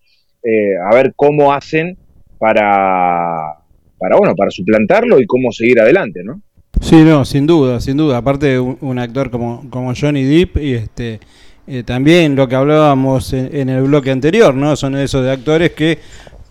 [0.42, 1.96] eh, a ver cómo hacen
[2.38, 3.58] para,
[3.98, 6.40] para, bueno, para suplantarlo y cómo seguir adelante, ¿no?
[6.80, 8.18] Sí, no, sin duda, sin duda.
[8.18, 11.20] Aparte un, un actor como, como Johnny Depp y este
[11.66, 14.74] eh, también lo que hablábamos en, el bloque anterior, ¿no?
[14.74, 15.98] Son esos de actores que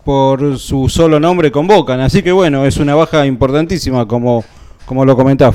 [0.04, 2.00] por su solo nombre convocan.
[2.00, 4.42] Así que bueno, es una baja importantísima como,
[4.86, 5.54] como lo comentás.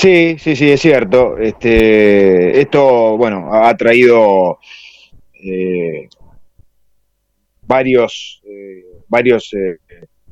[0.00, 1.36] Sí, sí, sí, es cierto.
[1.36, 4.58] Este, esto, bueno, ha traído
[5.34, 6.08] eh,
[7.66, 9.76] varios, eh, varios eh,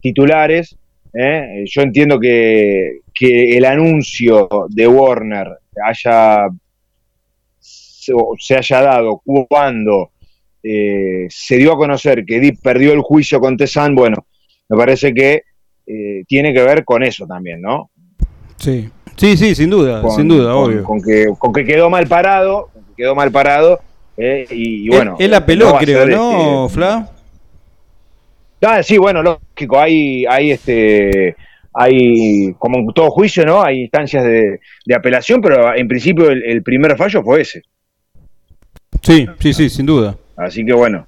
[0.01, 0.79] titulares
[1.13, 1.65] ¿eh?
[1.67, 5.49] Yo entiendo que, que, el anuncio de Warner
[5.85, 6.49] haya
[7.61, 10.13] se, haya dado cuando
[10.63, 14.27] eh, se dio a conocer que Deep perdió el juicio con Tesan, bueno,
[14.69, 15.43] me parece que
[15.87, 17.91] eh, tiene que ver con eso también, ¿no?
[18.57, 20.85] Sí, sí, sí, sin duda, con, sin duda, con, obvio.
[20.85, 23.81] Con que, con que quedó mal parado, quedó mal parado,
[24.17, 25.17] eh, y, y, bueno.
[25.19, 27.11] Él, apeló, no creo, ¿no, este, Fla?
[28.63, 31.37] Ah, sí, bueno, lógico, hay, hay este
[31.73, 33.63] hay, como en todo juicio, ¿no?
[33.63, 37.63] Hay instancias de, de apelación, pero en principio el, el, primer fallo fue ese.
[39.01, 40.17] Sí, sí, sí, sin duda.
[40.37, 41.07] Así que bueno,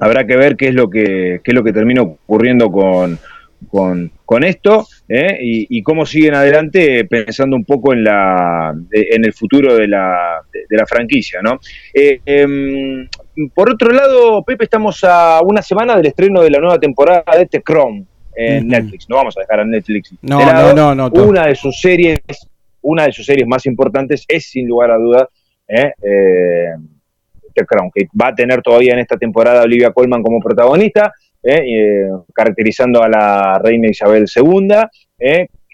[0.00, 3.18] habrá que ver qué es lo que, qué es lo que termina ocurriendo con,
[3.64, 5.38] con, con esto ¿eh?
[5.40, 10.42] y, y, cómo siguen adelante pensando un poco en, la, en el futuro de la,
[10.52, 11.58] de, la franquicia, ¿no?
[11.92, 13.08] Eh, eh,
[13.54, 17.46] por otro lado, Pepe, estamos a una semana del estreno de la nueva temporada de
[17.46, 18.70] The Crown en uh -huh.
[18.70, 19.08] Netflix.
[19.08, 20.14] No vamos a dejar a Netflix.
[20.22, 20.74] No, de lado.
[20.74, 21.24] no, no, no.
[21.24, 22.20] Una de sus series,
[22.82, 25.28] una de sus series más importantes es sin lugar a dudas
[25.68, 25.92] ¿eh?
[26.02, 26.74] Eh,
[27.54, 31.12] The Crown, que va a tener todavía en esta temporada Olivia Colman como protagonista,
[31.44, 32.08] ¿eh?
[32.34, 34.68] caracterizando a la reina Isabel II,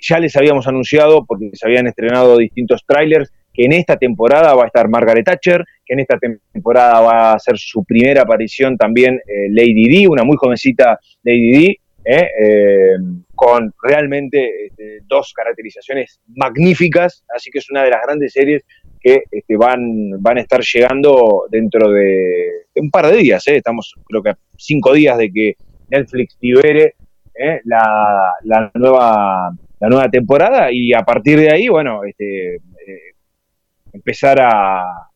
[0.00, 4.64] ya les habíamos anunciado, porque se habían estrenado distintos trailers, que en esta temporada va
[4.64, 6.18] a estar Margaret Thatcher, que en esta
[6.52, 11.50] temporada va a ser su primera aparición también eh, Lady D, una muy jovencita Lady
[11.50, 12.96] D, eh, eh,
[13.34, 18.64] con realmente este, dos caracterizaciones magníficas, así que es una de las grandes series
[19.00, 24.22] que este, van, van a estar llegando dentro de, un par de días, estamos creo
[24.22, 25.56] que cinco días de que
[25.88, 26.94] Netflix libere
[27.64, 32.60] la, la, nueva, la nueva temporada y a partir de ahí, bueno, este,
[33.92, 35.10] empezar a,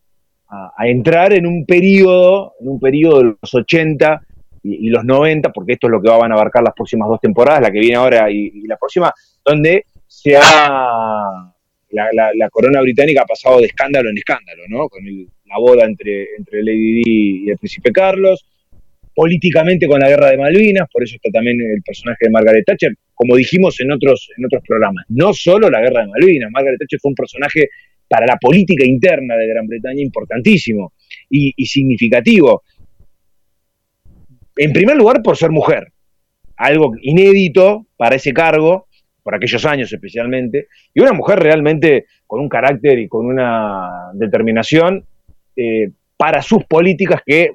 [0.49, 4.23] a, entrar en un periodo, en un periodo de los 80
[4.62, 7.61] y, los 90, porque esto es lo que van a abarcar las próximas dos temporadas,
[7.62, 9.12] la que viene ahora y, la próxima,
[9.44, 11.53] donde se ha,
[11.94, 14.88] la, corona británica ha pasado de escándalo en escándalo, ¿no?
[14.88, 18.44] Con la boda entre, entre Lady Di y el príncipe Carlos,
[19.14, 22.92] políticamente con la guerra de Malvinas, por eso está también el personaje de Margaret Thatcher,
[23.14, 26.98] como dijimos en otros, en otros programas, no solo la guerra de Malvinas, Margaret Thatcher
[27.00, 27.68] fue un personaje
[28.09, 30.92] para la política interna de Gran Bretaña importantísimo
[31.30, 32.62] y, significativo.
[34.57, 35.92] En primer lugar, por ser mujer,
[36.57, 38.87] algo inédito para ese cargo,
[39.24, 45.04] por aquellos años especialmente, y una mujer realmente con un carácter y con una determinación
[45.56, 47.52] eh, para sus políticas que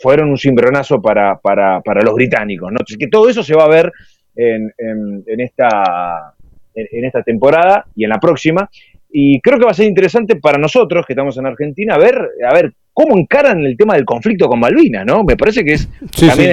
[0.00, 2.70] fueron un cimbronazo para, para, los británicos.
[2.70, 2.78] ¿no?
[2.98, 3.92] que todo eso se va a ver
[4.36, 6.34] en, en, esta,
[6.74, 8.68] en, esta temporada y en la próxima.
[9.10, 12.52] Y creo que va a ser interesante para nosotros, que estamos en Argentina, ver, a
[12.52, 15.24] ver cómo encaran el tema del conflicto con Malvinas, ¿no?
[15.24, 16.52] Me parece que es también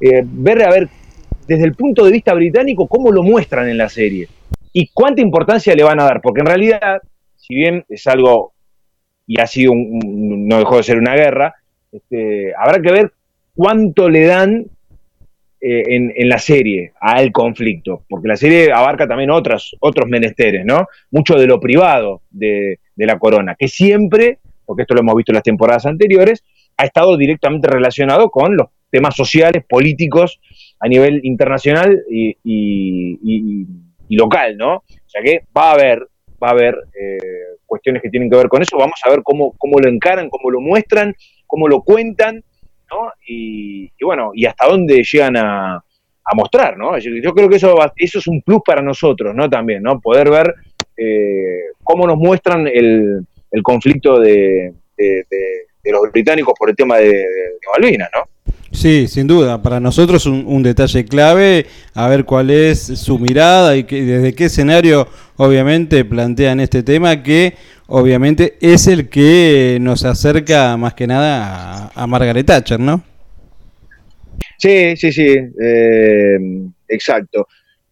[0.00, 0.88] eh, ver, a ver,
[1.46, 4.28] desde el punto de vista británico, cómo lo muestran en la serie
[4.72, 7.02] y cuánta importancia le van a dar, porque en realidad,
[7.36, 8.52] si bien es algo
[9.26, 11.54] y ha sido no dejó de ser una guerra,
[11.92, 13.12] este, habrá que ver
[13.54, 14.66] cuánto le dan
[15.60, 20.88] eh, en, la serie al conflicto, porque la serie abarca también otras, otros menesteres, ¿no?
[21.10, 25.36] Mucho de lo privado de, la corona, que siempre, porque esto lo hemos visto en
[25.36, 26.44] las temporadas anteriores,
[26.76, 30.38] ha estado directamente relacionado con los temas sociales, políticos
[30.80, 33.66] a nivel internacional y,
[34.10, 34.76] local, ¿no?
[34.76, 36.06] O sea que va a haber,
[36.42, 37.18] va a haber eh,
[37.66, 40.50] cuestiones que tienen que ver con eso, vamos a ver cómo, cómo lo encaran, cómo
[40.50, 41.14] lo muestran,
[41.46, 42.44] cómo lo cuentan
[43.26, 45.82] y, bueno, y hasta dónde llegan a,
[46.34, 46.98] mostrar, ¿no?
[46.98, 49.48] Yo, creo que eso, eso es un plus para nosotros, ¿no?
[49.48, 50.00] También, ¿no?
[50.00, 50.54] Poder ver
[50.96, 53.26] eh, cómo nos muestran el,
[53.62, 54.72] conflicto de,
[55.84, 57.24] los británicos por el tema de,
[57.76, 58.22] Malvinas, ¿no?
[58.74, 59.62] Sí, sin duda.
[59.62, 64.34] Para nosotros un, un detalle clave, a ver cuál es su mirada y que, desde
[64.34, 65.06] qué escenario,
[65.36, 67.54] obviamente, plantean este tema que
[67.86, 73.02] obviamente es el que nos acerca más que nada a, Margaret Thatcher, ¿no?
[74.58, 76.38] Sí, sí, sí, eh,
[76.88, 77.46] exacto.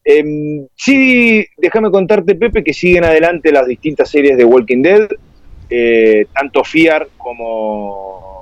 [0.05, 5.09] Em, sí, déjame contarte, Pepe, que siguen adelante las distintas series de Walking Dead,
[5.71, 8.33] eh, tanto Fear como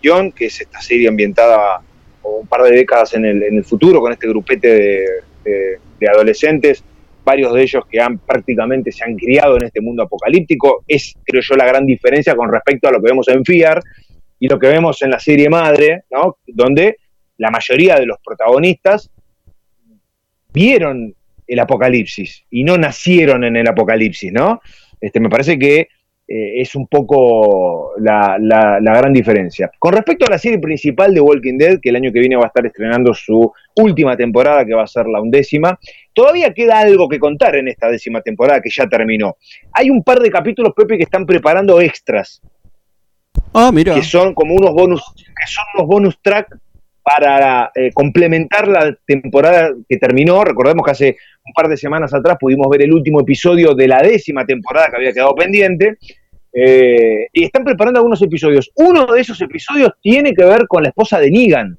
[0.00, 1.80] Que es esta serie ambientada
[2.22, 6.84] un par de décadas en el, futuro con este grupete de adolescentes
[7.28, 10.82] varios de ellos que han prácticamente se han criado en este mundo apocalíptico.
[10.88, 13.82] Es, creo yo, la gran diferencia con respecto a lo que vemos en FIAR
[14.38, 16.38] y lo que vemos en la serie madre, ¿no?
[16.46, 16.96] donde
[17.36, 19.10] la mayoría de los protagonistas
[20.54, 21.14] vieron
[21.46, 24.62] el apocalipsis y no nacieron en el apocalipsis, ¿no?
[24.98, 25.88] Este, me parece que
[26.30, 29.70] eh, es un poco la, gran diferencia.
[29.78, 32.44] Con respecto a la serie principal de Walking Dead, que el año que viene va
[32.44, 35.78] a estar estrenando su última temporada, que va a ser la undécima,
[36.12, 39.36] todavía queda algo que contar en esta décima temporada que ya terminó.
[39.72, 42.42] Hay un par de capítulos, Pepe, que están preparando extras.
[43.54, 43.94] Ah, mira.
[43.94, 46.58] Que son como unos bonus, que son unos bonus track
[47.08, 50.44] para eh, complementar la temporada que terminó.
[50.44, 54.02] Recordemos que hace un par de semanas atrás pudimos ver el último episodio de la
[54.02, 55.96] décima temporada que había quedado pendiente.
[56.52, 58.70] Eh, y están preparando algunos episodios.
[58.76, 61.78] Uno de esos episodios tiene que ver con la esposa de Negan.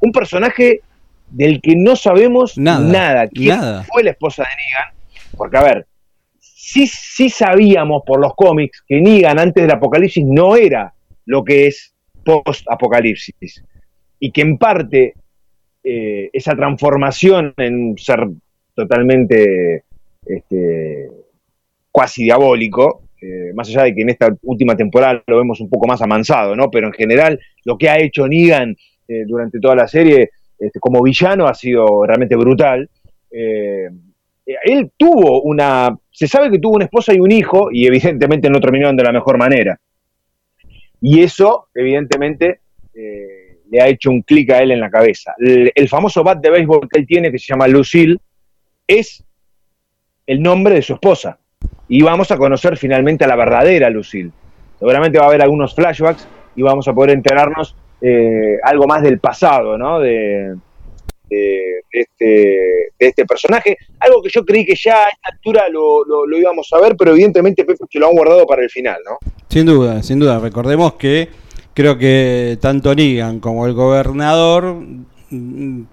[0.00, 0.80] Un personaje
[1.28, 3.26] del que no sabemos nada.
[3.28, 4.94] ¿Quién fue la esposa de Negan?
[5.36, 5.86] Porque, a ver,
[6.38, 10.92] sí, sí sabíamos por los cómics que Negan antes del apocalipsis no era
[11.26, 13.64] lo que es post-apocalipsis
[14.18, 15.14] y que en parte
[15.82, 18.28] eh, esa transformación en un ser
[18.74, 19.84] totalmente
[20.26, 21.10] este,
[21.90, 25.86] cuasi diabólico, eh, más allá de que en esta última temporada lo vemos un poco
[25.86, 26.70] más amansado, ¿no?
[26.70, 28.76] Pero en general lo que ha hecho Negan
[29.08, 32.88] eh, durante toda la serie este, como villano ha sido realmente brutal.
[33.30, 38.60] él tuvo una, se sabe que tuvo una esposa y un hijo y evidentemente no
[38.60, 39.78] terminaron de la mejor manera.
[41.00, 42.60] Y eso, evidentemente,
[43.70, 45.34] le ha hecho un clic a él en la cabeza.
[45.38, 48.18] El, famoso bat de béisbol que él tiene, que se llama Lucille,
[48.86, 49.24] es
[50.26, 51.38] el nombre de su esposa.
[51.90, 54.30] Y vamos a conocer finalmente a la verdadera Lucille.
[54.78, 59.18] Seguramente va a haber algunos flashbacks y vamos a poder enterarnos eh, algo más del
[59.18, 59.98] pasado, ¿no?
[59.98, 60.54] De,
[61.28, 63.76] de, este, de, este, personaje.
[63.98, 67.10] Algo que yo creí que ya a esta altura lo, lo, íbamos a ver, pero
[67.10, 69.18] evidentemente Pepe lo han guardado para el final, ¿no?
[69.48, 70.38] Sin duda, sin duda.
[70.38, 71.28] Recordemos que
[71.74, 74.76] creo que tanto Negan como el gobernador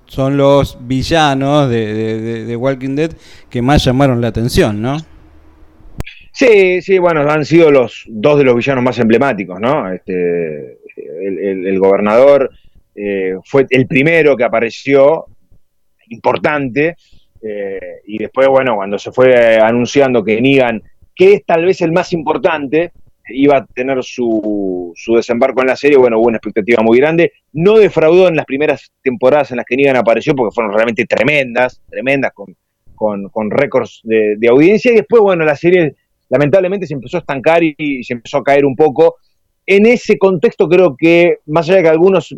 [0.06, 3.12] son los villanos de, Walking Dead
[3.50, 4.98] que más llamaron la atención, ¿no?
[6.38, 9.92] Sí, sí, bueno, han sido los dos de los villanos más emblemáticos, ¿no?
[9.92, 12.52] Este, el, gobernador
[12.94, 15.26] eh, fue el primero que apareció,
[16.10, 16.96] importante,
[17.42, 20.84] eh, y después, bueno, cuando se fue anunciando que Negan,
[21.16, 22.92] que es tal vez el más importante,
[23.30, 27.32] iba a tener su, su, desembarco en la serie, bueno, hubo una expectativa muy grande.
[27.54, 31.82] No defraudó en las primeras temporadas en las que Negan apareció, porque fueron realmente tremendas,
[31.90, 32.56] tremendas, con,
[32.96, 34.92] con, récords de, audiencia.
[34.92, 35.96] Y después, bueno, la serie
[36.30, 39.16] lamentablemente se empezó a estancar y, se empezó a caer un poco.
[39.66, 42.36] En ese contexto creo que, más allá de que algunos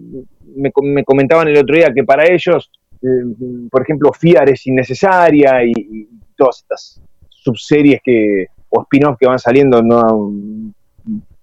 [0.55, 0.71] me,
[1.03, 2.71] comentaban el otro día que para ellos,
[3.01, 9.27] eh, por ejemplo, FIAR es innecesaria y, y todas estas subseries que, o spin-off que
[9.27, 10.31] van saliendo no,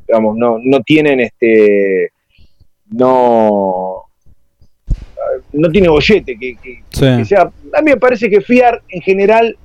[0.06, 2.12] digamos, no, no tienen este,
[2.90, 4.04] no,
[5.52, 6.82] no tiene bollete, que,
[7.24, 9.56] sea, a mí me parece que Fiar en general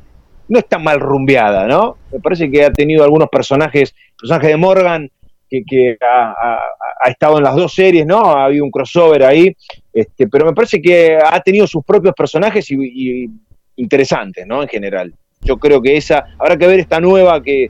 [0.51, 1.95] no está mal rumbeada, ¿no?
[2.11, 5.09] Me parece que ha tenido algunos personajes, el personaje de Morgan,
[5.49, 8.19] que, ha, estado en las dos series, ¿no?
[8.19, 9.55] Ha habido un crossover ahí,
[9.93, 13.29] este, pero me parece que ha tenido sus propios personajes y,
[13.77, 14.61] interesantes, ¿no?
[14.61, 15.13] En general.
[15.41, 17.69] Yo creo que esa, habrá que ver esta nueva que,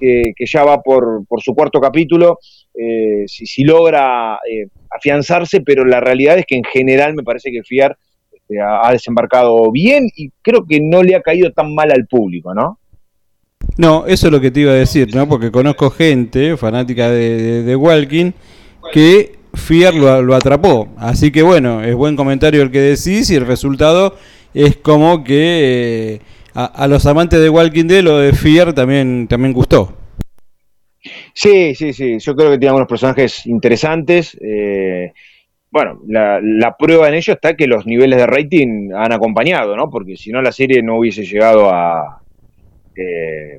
[0.00, 2.38] que, ya va por, su cuarto capítulo,
[2.74, 7.62] eh, si, logra eh, afianzarse, pero la realidad es que en general me parece que
[7.62, 7.94] Fiar
[8.52, 12.54] este, ha, desembarcado bien y creo que no le ha caído tan mal al público,
[12.54, 12.78] ¿no?
[13.76, 15.28] No, eso es lo que te iba a decir, ¿no?
[15.28, 18.32] Porque conozco gente fanática de, Walking
[18.92, 20.88] que Fiar lo, atrapó.
[20.96, 24.16] Así que bueno, es buen comentario el que decís y el resultado
[24.54, 26.14] es como que...
[26.14, 26.20] Eh,
[26.54, 29.96] a, los amantes de Walking Dead lo de Fear también, también gustó.
[31.32, 32.18] Sí, sí, sí.
[32.18, 34.36] Yo creo que tiene algunos personajes interesantes.
[34.38, 35.12] Eh,
[35.72, 39.88] bueno, la, prueba en ello está que los niveles de rating han acompañado, ¿no?
[39.88, 42.20] Porque si no la serie no hubiese llegado a,
[42.94, 43.58] eh,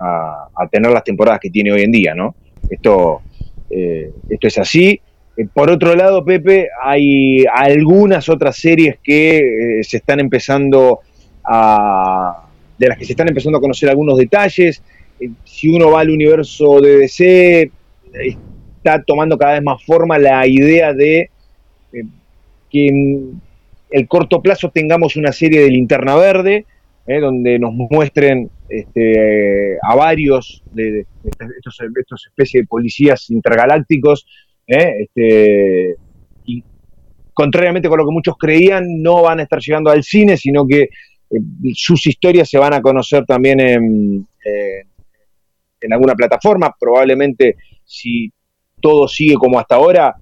[0.00, 2.34] a, tener las temporadas que tiene hoy en día, ¿no?
[2.70, 3.20] Esto,
[3.68, 4.98] eh, esto es así.
[5.52, 11.00] Por otro lado, Pepe, hay algunas otras series que se están empezando
[12.78, 14.82] de las que se están empezando a conocer algunos detalles.
[15.20, 17.70] Eh, si uno va al universo de DC,
[18.76, 21.30] está tomando cada vez más forma la idea de eh,
[22.74, 23.40] que en
[23.90, 26.66] el corto plazo tengamos una serie de linterna verde,
[27.06, 34.26] eh, donde nos muestren este, a varios de, estos, estos, especies de policías intergalácticos.
[34.66, 35.94] Este,
[36.46, 36.64] y
[37.32, 40.82] contrariamente con lo que muchos creían, no van a estar llegando al cine, sino que
[40.82, 40.90] eh,
[41.74, 44.82] sus historias se van a conocer también en, eh,
[45.80, 46.74] en alguna plataforma.
[46.80, 47.54] Probablemente,
[47.84, 48.32] si
[48.80, 50.16] todo sigue como hasta ahora,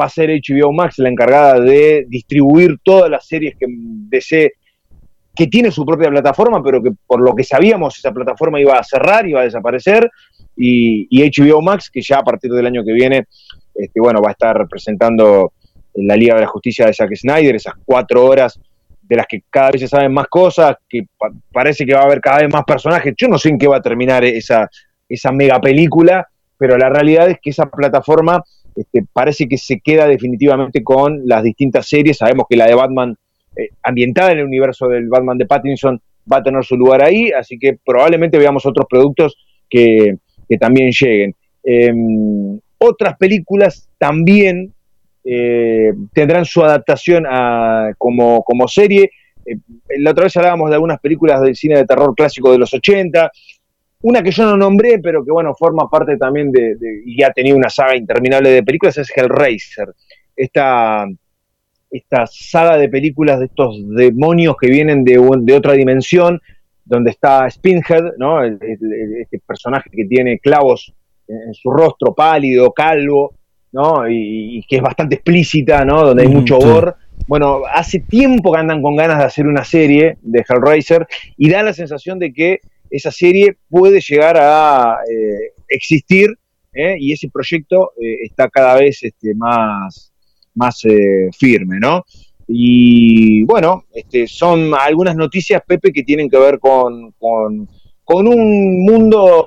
[0.00, 4.52] va a ser HBO Max la encargada de distribuir todas las series que DC
[5.34, 8.84] que tiene su propia plataforma, pero que por lo que sabíamos esa plataforma iba a
[8.84, 10.10] cerrar, iba a desaparecer,
[10.56, 13.26] y, HBO Max, que ya a partir del año que viene,
[13.74, 15.52] este, bueno, va a estar representando
[15.94, 18.60] la Liga de la Justicia de Zack Snyder, esas cuatro horas
[19.02, 21.06] de las que cada vez se saben más cosas, que
[21.52, 23.14] parece que va a haber cada vez más personajes.
[23.16, 24.68] Yo no sé en qué va a terminar esa,
[25.08, 26.28] esa mega película,
[26.58, 28.44] pero la realidad es que esa plataforma
[28.74, 32.18] este, parece que se queda definitivamente con las distintas series.
[32.18, 33.16] Sabemos que la de Batman,
[33.56, 36.00] eh, ambientada en el universo del Batman de Pattinson,
[36.30, 39.36] va a tener su lugar ahí, así que probablemente veamos otros productos
[39.68, 40.16] que,
[40.58, 41.34] también lleguen.
[41.62, 44.72] Em, otras películas también
[45.24, 47.24] eh, tendrán su adaptación
[47.98, 49.10] como, serie.
[49.46, 49.56] Eh,
[49.98, 53.30] la otra vez hablábamos de algunas películas del cine de terror clásico de los 80.
[54.02, 57.56] Una que yo no nombré, pero que bueno, forma parte también de, y ha tenido
[57.56, 59.92] una saga interminable de películas, es Hellraiser.
[60.34, 61.06] Esta,
[61.90, 66.40] esta saga de películas de estos demonios que vienen de, otra dimensión,
[66.84, 68.42] donde está Spinhead, ¿no?
[68.42, 70.94] este personaje que tiene clavos
[71.28, 73.34] en su rostro, pálido, calvo,
[73.72, 74.08] ¿no?
[74.08, 76.06] Y, que es bastante explícita, ¿no?
[76.06, 76.92] Donde hay mucho gore.
[77.28, 81.62] Bueno, hace tiempo que andan con ganas de hacer una serie de Hellraiser y da
[81.62, 82.60] la sensación de que
[82.90, 86.30] esa serie puede llegar a eh, existir
[86.72, 86.96] ¿eh?
[86.98, 90.12] y ese proyecto eh, está cada vez este, más,
[90.54, 90.82] más
[91.38, 92.04] firme, ¿no?
[92.48, 97.68] Y bueno, este, son algunas noticias, Pepe, que tienen que ver con, con,
[98.02, 99.46] con un mundo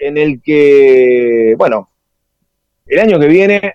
[0.00, 1.90] en el que, bueno,
[2.86, 3.74] el año que viene,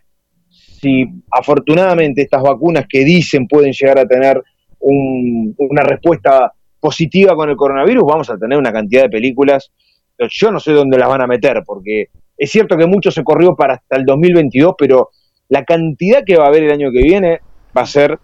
[0.50, 4.42] si afortunadamente estas vacunas que dicen pueden llegar a tener
[4.80, 6.52] un- una respuesta
[6.84, 9.72] positiva con el coronavirus, vamos a tener una cantidad de películas.
[10.20, 13.56] Yo no sé dónde las van a meter, porque es cierto que mucho se corrió
[13.56, 15.10] para hasta el 2022, pero
[15.48, 17.40] la cantidad que va a haber el año que viene
[17.76, 18.20] va a ser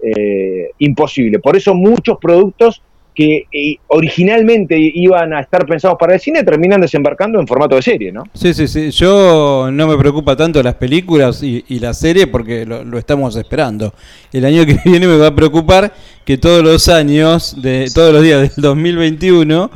[0.00, 1.40] eh, imposible.
[1.40, 2.80] Por eso muchos productos
[3.16, 7.80] que eh, originalmente iban a estar pensados para el cine terminan desembarcando en formato de
[7.82, 8.24] serie, ¿no?
[8.34, 8.90] Sí, sí, sí.
[8.90, 13.34] Yo no me preocupa tanto las películas y, y la serie porque lo, lo estamos
[13.36, 13.94] esperando.
[14.32, 15.92] El año que viene me va a preocupar
[16.26, 19.70] que todos los años, de todos los días del 2021,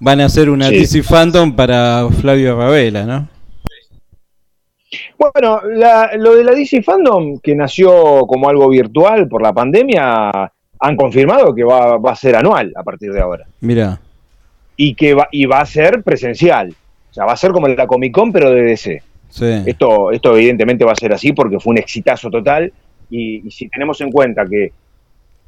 [0.00, 0.78] van a ser una Sí.
[0.78, 3.28] DC Phantom para Flavio Ravela, ¿no?
[5.16, 10.52] Bueno, la- lo de la DC Fandom, que nació como algo virtual por la pandemia,
[10.80, 13.46] han confirmado que va, va a ser anual a partir de ahora.
[13.60, 14.00] Mira.
[14.76, 16.74] Y que va, y va a ser presencial.
[17.10, 19.02] O sea, va a ser como la Comic Con, pero de DC.
[19.28, 19.62] Sí.
[19.66, 22.72] Esto, esto evidentemente va a ser así porque fue un exitazo total.
[23.10, 24.72] Y, y si tenemos en cuenta que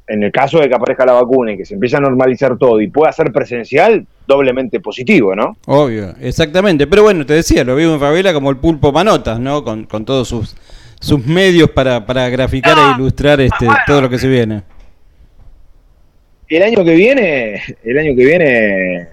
[0.07, 2.81] en el caso de que aparezca la vacuna y que se empiece a normalizar todo
[2.81, 5.57] y pueda ser presencial, doblemente positivo, ¿no?
[5.65, 6.87] Obvio, exactamente.
[6.87, 9.63] Pero bueno, te decía, lo veo en Favela como el pulpo manotas, ¿no?
[9.63, 10.55] Con, con todos sus,
[10.99, 14.63] sus medios para, para graficar e ilustrar este, todo lo que se viene.
[16.47, 19.07] El año que viene, el año que viene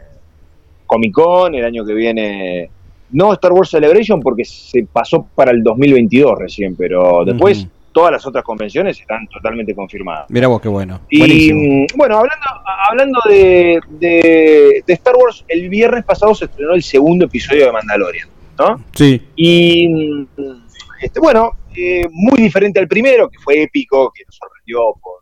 [0.86, 2.70] Comic Con, el año que viene
[3.12, 8.24] no Star Wars Celebration porque se pasó para el 2022 recién, pero después todas las
[8.26, 10.26] otras convenciones están totalmente confirmadas.
[10.28, 11.00] Mira vos qué bueno.
[11.08, 11.86] Y Buenísimo.
[11.96, 12.44] bueno, hablando,
[12.88, 17.72] hablando de, de- de Star Wars, el viernes pasado se estrenó el segundo episodio de
[17.72, 18.28] Mandalorian,
[18.58, 18.84] ¿no?
[18.94, 19.88] Sí, Y
[21.00, 25.19] este, bueno, eh, muy diferente al primero, que fue épico, que nos sorprendió por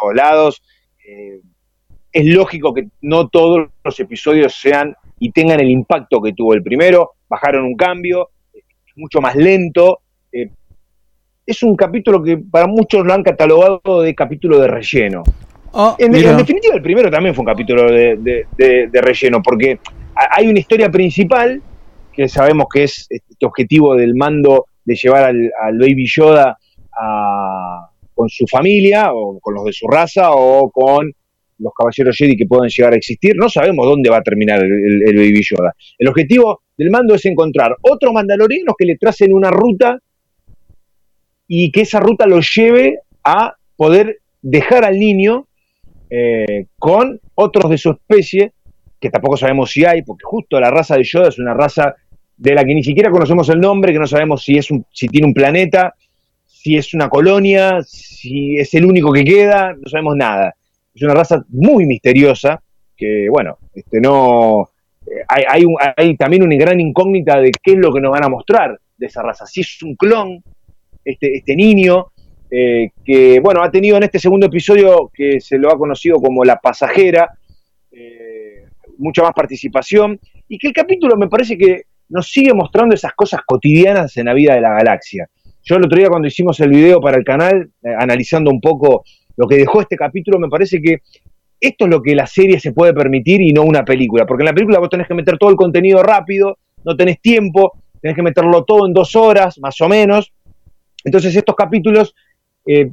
[0.00, 0.62] todos lados.
[1.06, 1.40] Eh,
[2.12, 6.62] es lógico que no todos los episodios sean y tengan el impacto que tuvo el
[6.62, 7.12] primero.
[7.28, 10.00] Bajaron un cambio, eh, es mucho más lento.
[10.32, 10.50] eh,
[11.46, 15.22] es un capítulo que para muchos lo han catalogado de capítulo de relleno.
[15.72, 19.78] Oh, En, definitiva, el primero también fue un capítulo de, de- de- de relleno, porque
[20.14, 21.62] ha- hay una historia principal
[22.12, 26.58] que sabemos que es este objetivo del mando de llevar al, al Baby Yoda
[26.92, 27.87] a-
[28.18, 31.12] con su familia, o con los de su raza, o con
[31.60, 33.34] los caballeros Jedi que puedan llegar a existir.
[33.36, 35.72] No sabemos dónde va a terminar el, el- el Baby Yoda.
[35.98, 39.98] El objetivo del mando es encontrar otros mandalorianos que le tracen una ruta
[41.46, 45.46] y que esa ruta lo lleve a poder dejar al niño
[46.10, 48.52] eh, con otros de su especie,
[49.00, 51.94] que tampoco sabemos si hay, porque justo la raza de Yoda es una raza
[52.36, 55.08] de la que ni siquiera conocemos el nombre, que no sabemos si, es un, si
[55.08, 55.94] tiene un planeta,
[56.60, 60.56] si es una colonia, si es el único que queda, no sabemos nada.
[60.92, 62.60] Es una raza muy misteriosa,
[62.96, 64.70] que bueno, este no
[65.06, 65.64] eh, hay, hay,
[65.96, 69.06] hay también una gran incógnita de qué es lo que nos van a mostrar de
[69.06, 69.46] esa raza.
[69.46, 70.42] Si es un clon,
[71.04, 72.08] este, este niño,
[72.50, 76.44] eh, que bueno, ha tenido en este segundo episodio que se lo ha conocido como
[76.44, 77.38] La Pasajera,
[77.92, 78.64] eh,
[78.98, 83.42] mucha más participación, y que el capítulo me parece que nos sigue mostrando esas cosas
[83.46, 85.28] cotidianas en la vida de la galaxia.
[85.68, 89.04] Yo el otro día cuando hicimos el video para el canal, eh, analizando un poco
[89.36, 91.02] lo que dejó este capítulo, me parece que
[91.60, 94.46] esto es lo que la serie se puede permitir y no una película, porque en
[94.46, 96.56] la película vos tenés que meter todo el contenido rápido,
[96.86, 100.32] no tenés tiempo, tenés que meterlo todo en dos horas, más o menos.
[101.04, 102.14] Entonces estos capítulos
[102.64, 102.90] eh,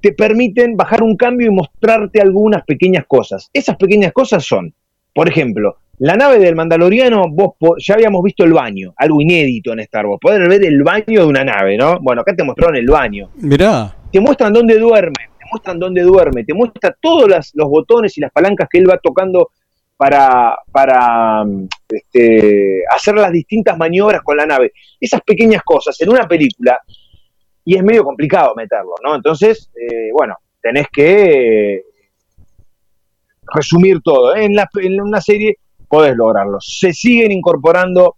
[0.00, 3.50] te permiten bajar un cambio y mostrarte algunas pequeñas cosas.
[3.52, 4.72] Esas pequeñas cosas son,
[5.12, 9.80] por ejemplo, la nave del Mandaloriano, vos ya habíamos visto el baño, algo inédito en
[9.80, 11.98] Star Wars, poder ver el baño de una nave, ¿no?
[12.00, 13.96] Bueno, acá te mostraron el baño Mirá.
[14.12, 18.20] te muestran dónde duerme, te muestran dónde duerme, te muestra todos las- los botones y
[18.20, 19.50] las palancas que él va tocando
[19.96, 24.72] para, para mm, este, hacer las distintas maniobras con la nave.
[25.00, 26.78] Esas pequeñas cosas en una película,
[27.64, 29.14] y es medio complicado meterlo, ¿no?
[29.14, 31.84] Entonces, eh, bueno, tenés que eh,
[33.54, 34.34] resumir todo.
[34.36, 34.44] ¿eh?
[34.44, 35.56] En, la- en una serie
[35.88, 36.58] podés lograrlo.
[36.60, 38.16] Se siguen incorporando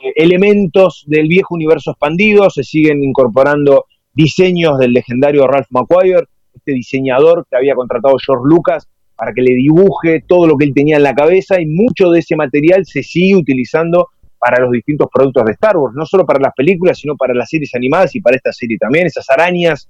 [0.00, 6.72] eh, elementos del viejo universo expandido, se siguen incorporando diseños del legendario Ralph McQuire, este
[6.72, 10.96] diseñador que había contratado George Lucas para que le dibuje todo lo que él tenía
[10.96, 15.44] en la cabeza y mucho de ese material se sigue utilizando para los distintos productos
[15.44, 18.36] de Star Wars, no solo para las películas, sino para las series animadas y para
[18.36, 19.06] esta serie también.
[19.06, 19.88] Esas arañas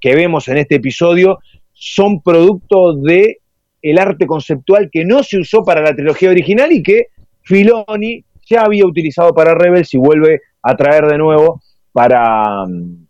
[0.00, 1.38] que vemos en este episodio
[1.72, 3.38] son producto de
[3.82, 7.08] el arte conceptual que no se usó para la trilogía original y que
[7.42, 11.62] Filoni ya había utilizado para Rebels y vuelve a traer de nuevo
[11.92, 13.06] para, mm,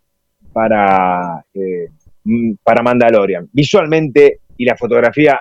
[0.53, 1.89] para eh,
[2.25, 3.49] mm, para Mandalorian.
[3.53, 5.41] Visualmente y la fotografía,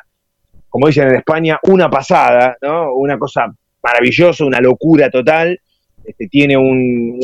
[0.69, 2.93] como dicen en España, una pasada, ¿no?
[2.93, 5.59] Una cosa maravillosa, una locura total.
[6.03, 7.19] Este, tiene un,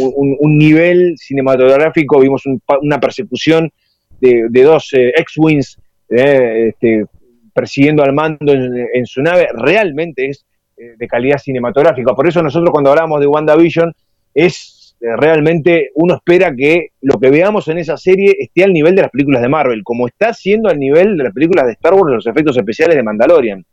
[0.58, 2.44] nivel cinematográfico, vimos
[2.82, 3.72] una persecución
[4.20, 5.78] de, dos eh, X-Wings
[6.10, 7.06] eh, este,
[7.54, 10.46] persiguiendo al mando en, su nave, realmente es
[10.78, 12.14] eh, de calidad cinematográfica.
[12.14, 13.94] Por eso nosotros cuando hablamos de WandaVision
[14.34, 19.02] es realmente uno espera que lo que veamos en esa serie esté al nivel de
[19.02, 22.14] las películas de Marvel, como está siendo al nivel de las películas de Star Wars,
[22.14, 23.66] los efectos especiales de Mandalorian.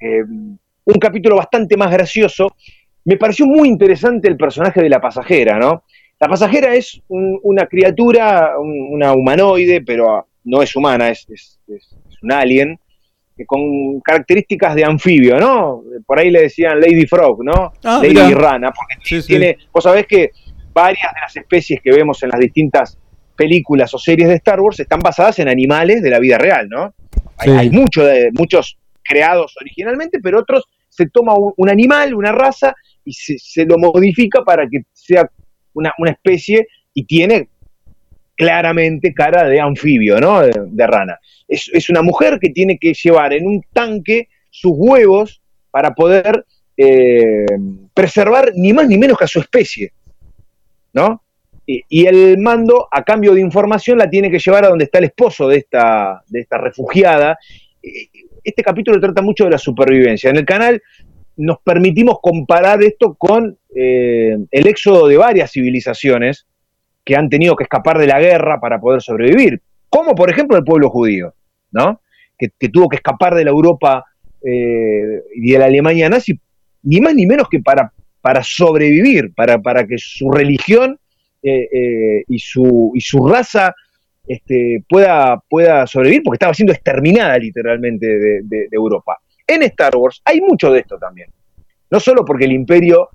[0.00, 2.54] un capítulo bastante más gracioso
[3.04, 5.84] me pareció muy interesante el personaje de la pasajera, ¿no?
[6.20, 11.58] La pasajera es una criatura, una humanoide, pero no es humana, es,
[12.22, 12.78] un alien,
[13.46, 15.82] con características de anfibio, ¿no?
[16.06, 17.72] Por ahí le decían Lady Frog, ¿no?
[17.82, 20.30] Ah, Lady Rana, porque tiene, vos sabés que
[20.72, 22.98] varias de las especies que vemos en las distintas
[23.36, 26.94] películas o series de Star Wars están basadas en animales de la vida real, ¿no?
[27.38, 33.64] Hay, de, muchos creados originalmente, pero otros se toma un animal, una raza, y se,
[33.64, 35.28] lo modifica para que sea
[35.72, 37.48] una, especie y tiene
[38.42, 40.40] claramente cara de anfibio, ¿no?
[40.42, 41.20] De, rana.
[41.46, 45.40] Es, una mujer que tiene que llevar en un tanque sus huevos
[45.70, 46.44] para poder
[46.76, 47.46] eh,
[47.94, 49.92] preservar ni más ni menos que a su especie,
[50.92, 51.22] ¿no?
[51.64, 55.04] Y, el mando, a cambio de información, la tiene que llevar a donde está el
[55.04, 57.38] esposo de esta, de esta refugiada.
[58.42, 60.30] Este capítulo trata mucho de la supervivencia.
[60.30, 60.82] En el canal
[61.36, 66.46] nos permitimos comparar esto con eh, el éxodo de varias civilizaciones
[67.04, 70.64] que han tenido que escapar de la guerra para poder sobrevivir, como por ejemplo el
[70.64, 71.34] pueblo judío,
[71.70, 72.00] ¿no?
[72.38, 74.04] que, tuvo que escapar de la Europa
[74.44, 76.38] eh, y de la Alemania nazi,
[76.82, 80.98] ni más ni menos que para, para sobrevivir, para, para que su religión
[81.42, 83.74] eh, y, su, y su raza
[84.26, 90.40] este, pueda, pueda sobrevivir, porque estaba siendo exterminada literalmente de Europa en Star Wars hay
[90.40, 91.28] mucho de esto también.
[91.90, 93.10] No solo porque el imperio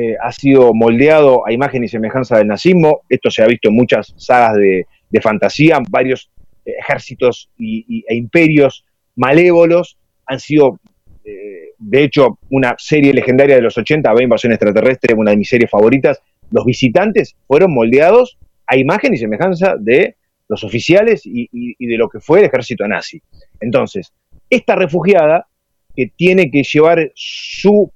[0.00, 3.74] eh, ha sido moldeado a imagen y semejanza del nazismo, esto se ha visto en
[3.74, 4.86] muchas sagas de,
[5.20, 6.30] fantasía, varios
[6.64, 8.84] eh, ejércitos y, e imperios
[9.16, 10.78] malévolos han sido,
[11.24, 15.48] eh, de hecho, una serie legendaria de los 80, ve Invasión Extraterrestre, una de mis
[15.48, 16.22] series favoritas,
[16.52, 18.38] los visitantes fueron moldeados
[18.68, 20.14] a imagen y semejanza de
[20.46, 23.20] los oficiales y, de lo que fue el ejército nazi.
[23.58, 24.12] Entonces,
[24.48, 25.48] esta refugiada
[25.96, 27.92] que tiene que llevar su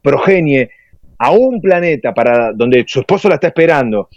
[0.00, 0.70] progenie
[1.18, 4.08] a un planeta para donde su esposo la está esperando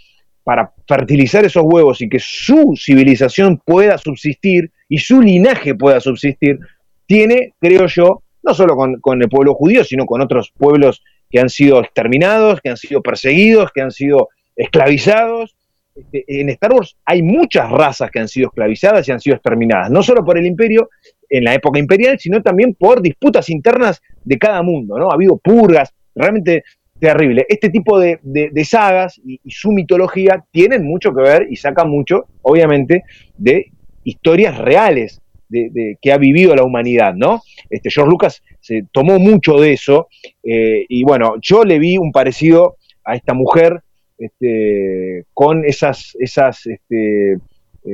[0.42, 6.58] para fertilizar esos huevos y que su civilización pueda subsistir y su linaje pueda subsistir,
[7.06, 11.50] tiene, creo yo, no solo con, el pueblo judío, sino con otros pueblos que han
[11.50, 15.54] sido exterminados, que han sido perseguidos, que han sido esclavizados.
[15.94, 19.90] Este, en Star Wars hay muchas razas que han sido esclavizadas y han sido exterminadas,
[19.90, 20.88] no solo por el imperio,
[21.28, 25.10] en la época imperial, sino también por disputas internas de cada mundo, ¿no?
[25.10, 26.64] Ha habido purgas, realmente
[27.00, 27.46] terrible.
[27.48, 28.20] Este tipo de,
[28.64, 33.04] sagas y, su mitología tienen mucho que ver y sacan mucho, obviamente,
[33.36, 33.72] de
[34.04, 37.42] historias reales de, que ha vivido la humanidad, ¿no?
[37.68, 40.08] Este, George Lucas se tomó mucho de eso
[40.44, 43.82] eh, y bueno, yo le vi un parecido a esta mujer
[44.16, 47.38] este, con esas, esas este, eh,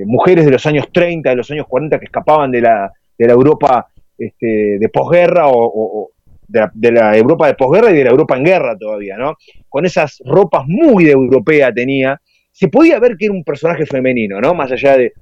[0.05, 3.33] mujeres de los años 30, de los años 40 que escapaban de la, de la
[3.33, 3.87] Europa
[4.19, 6.11] este, de posguerra o,
[6.49, 9.37] de, la, Europa de posguerra y de la Europa en guerra todavía, ¿no?
[9.69, 12.21] Con esas ropas muy de europea tenía,
[12.53, 14.55] se podía ver que era un personaje femenino, ¿no?
[14.55, 15.13] Más allá de,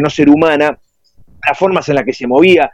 [0.00, 0.78] no ser humana,
[1.46, 2.70] las formas en las que se movía,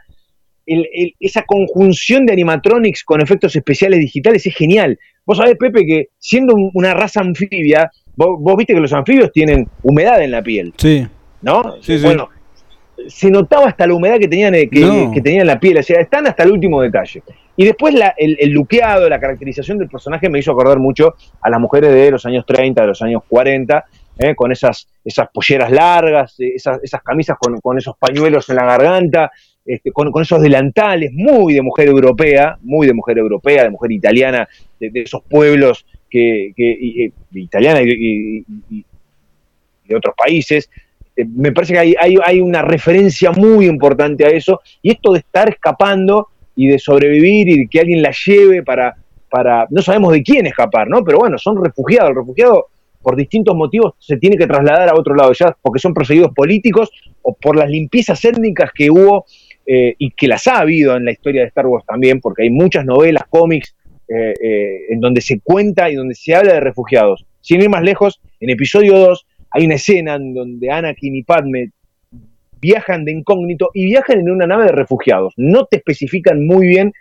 [1.19, 4.99] esa conjunción de animatronics con efectos especiales digitales es genial.
[5.25, 10.21] Vos sabés, Pepe, que siendo una raza anfibia, vos, viste que los anfibios tienen humedad
[10.21, 10.73] en la piel.
[10.77, 11.07] Sí.
[11.41, 11.81] ¿No?
[11.81, 12.29] Sí, bueno,
[13.07, 16.01] se notaba hasta la humedad que tenían, eh, que, tenían en la piel, o sea,
[16.01, 17.23] están hasta el último detalle.
[17.59, 21.59] Y después el, el, luqueado, la caracterización del personaje me hizo acordar mucho a las
[21.59, 23.85] mujeres de los años 30, de los años 40,
[24.17, 28.63] eh, con esas, esas polleras largas, eh, esas, esas camisas con, esos pañuelos en la
[28.63, 29.29] garganta,
[29.65, 34.47] este, con, esos delantales, muy de mujer europea, muy de mujer europea, de mujer italiana,
[34.79, 38.45] de, esos pueblos que, que italiana y,
[39.83, 40.69] de otros países,
[41.19, 45.49] este, me parece que hay, una referencia muy importante a eso, y esto de estar
[45.49, 46.29] escapando
[46.59, 48.93] y de sobrevivir y que alguien la lleve para,
[49.29, 51.05] para, no sabemos de quién escapar, ¿no?
[51.05, 52.65] Pero bueno, son refugiados, el refugiado
[53.01, 56.89] por distintos motivos se tiene que trasladar a otro lado, ya porque son perseguidos políticos
[57.21, 59.23] o por las limpiezas étnicas que hubo
[59.65, 62.49] eh, y que las ha habido en la historia de Star Wars también, porque hay
[62.49, 63.73] muchas novelas, cómics,
[64.09, 67.25] eh, eh, en donde se cuenta y donde se habla de refugiados.
[67.39, 71.71] Sin ir más lejos, en episodio 2 hay una escena en donde Anakin y Padme
[72.61, 75.33] viajan de incógnito y viajan en una nave de refugiados.
[75.37, 76.93] No te especifican muy bien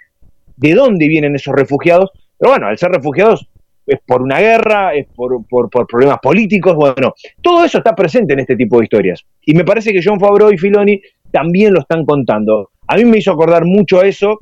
[0.56, 3.48] de dónde vienen esos refugiados, pero bueno, al ser refugiados
[3.86, 5.44] es por una guerra, es por,
[5.86, 9.24] problemas políticos, bueno, todo eso está presente en este tipo de historias.
[9.44, 11.00] Y me parece que John Favreau y Filoni
[11.30, 12.70] también lo están contando.
[12.86, 14.40] A mí me hizo acordar mucho a eso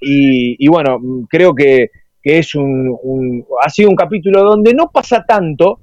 [0.00, 1.90] y, bueno, creo que,
[2.22, 5.80] es un, ha sido un capítulo donde no pasa tanto,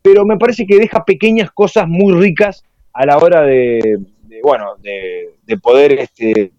[0.00, 2.62] pero me parece que deja pequeñas cosas muy ricas
[2.92, 3.98] a la hora de,
[4.42, 6.52] bueno, de, poder este,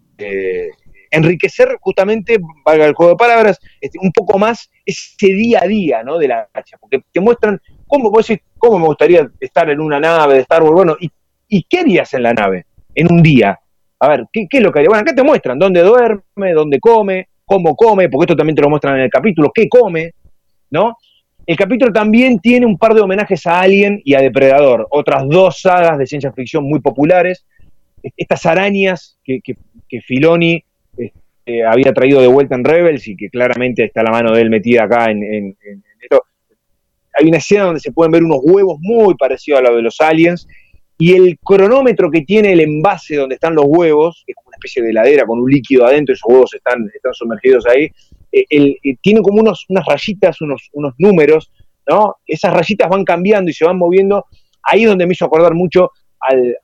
[1.10, 6.02] enriquecer justamente, valga el juego de palabras, este, un poco más ese día a día
[6.02, 6.18] ¿no?
[6.18, 10.00] de la gacha, porque te muestran cómo, vos decís, cómo me gustaría estar en una
[10.00, 11.10] nave de Star Wars, bueno, ¿y,
[11.48, 13.58] y qué harías en la nave en un día?
[14.00, 14.88] A ver, ¿qué, ¿qué, es lo que haría?
[14.88, 18.70] Bueno, acá te muestran dónde duerme, dónde come, cómo come, porque esto también te lo
[18.70, 20.12] muestran en el capítulo, qué come,
[20.70, 20.96] ¿no?
[21.46, 25.60] El capítulo también tiene un par de homenajes a Alien y a Depredador, otras dos
[25.60, 27.44] sagas de ciencia ficción muy populares.
[28.16, 29.40] Estas arañas que,
[30.06, 30.64] Filoni
[30.96, 34.50] este, había traído de vuelta en Rebels y que claramente está la mano de él
[34.50, 35.56] metida acá en,
[36.00, 36.22] esto.
[37.18, 40.00] Hay una escena donde se pueden ver unos huevos muy parecidos a los de los
[40.00, 40.48] aliens
[40.96, 44.56] y el cronómetro que tiene el envase donde están los huevos, que es como una
[44.56, 47.90] especie de heladera con un líquido adentro, esos huevos están sumergidos ahí,
[48.36, 51.52] eh, eh, tiene como unos, unas rayitas, unos, unos números,
[51.86, 52.16] ¿no?
[52.26, 54.26] Esas rayitas van cambiando y se van moviendo.
[54.64, 56.58] Ahí es donde me hizo acordar mucho al,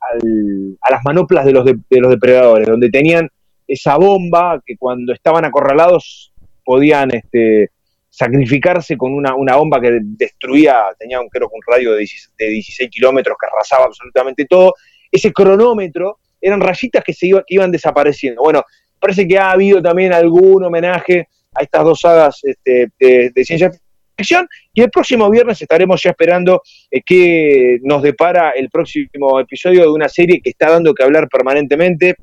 [0.81, 3.29] a las manoplas de los, de, los depredadores, donde tenían
[3.65, 6.33] esa bomba que cuando estaban acorralados
[6.65, 7.69] podían este,
[8.09, 12.89] sacrificarse con una, una, bomba que destruía, tenía un, creo que un radio de 16,
[12.89, 14.73] kilómetros que arrasaba absolutamente todo.
[15.09, 18.41] Ese cronómetro eran rayitas que, se iba, que iban desapareciendo.
[18.41, 18.65] Bueno,
[18.99, 23.71] parece que ha habido también algún homenaje a estas dos sagas este, de, ciencia
[24.17, 24.47] ficción.
[24.73, 29.89] Y el próximo viernes estaremos ya esperando eh, qué nos depara el próximo episodio de
[29.89, 32.15] una serie que está dando que hablar permanentemente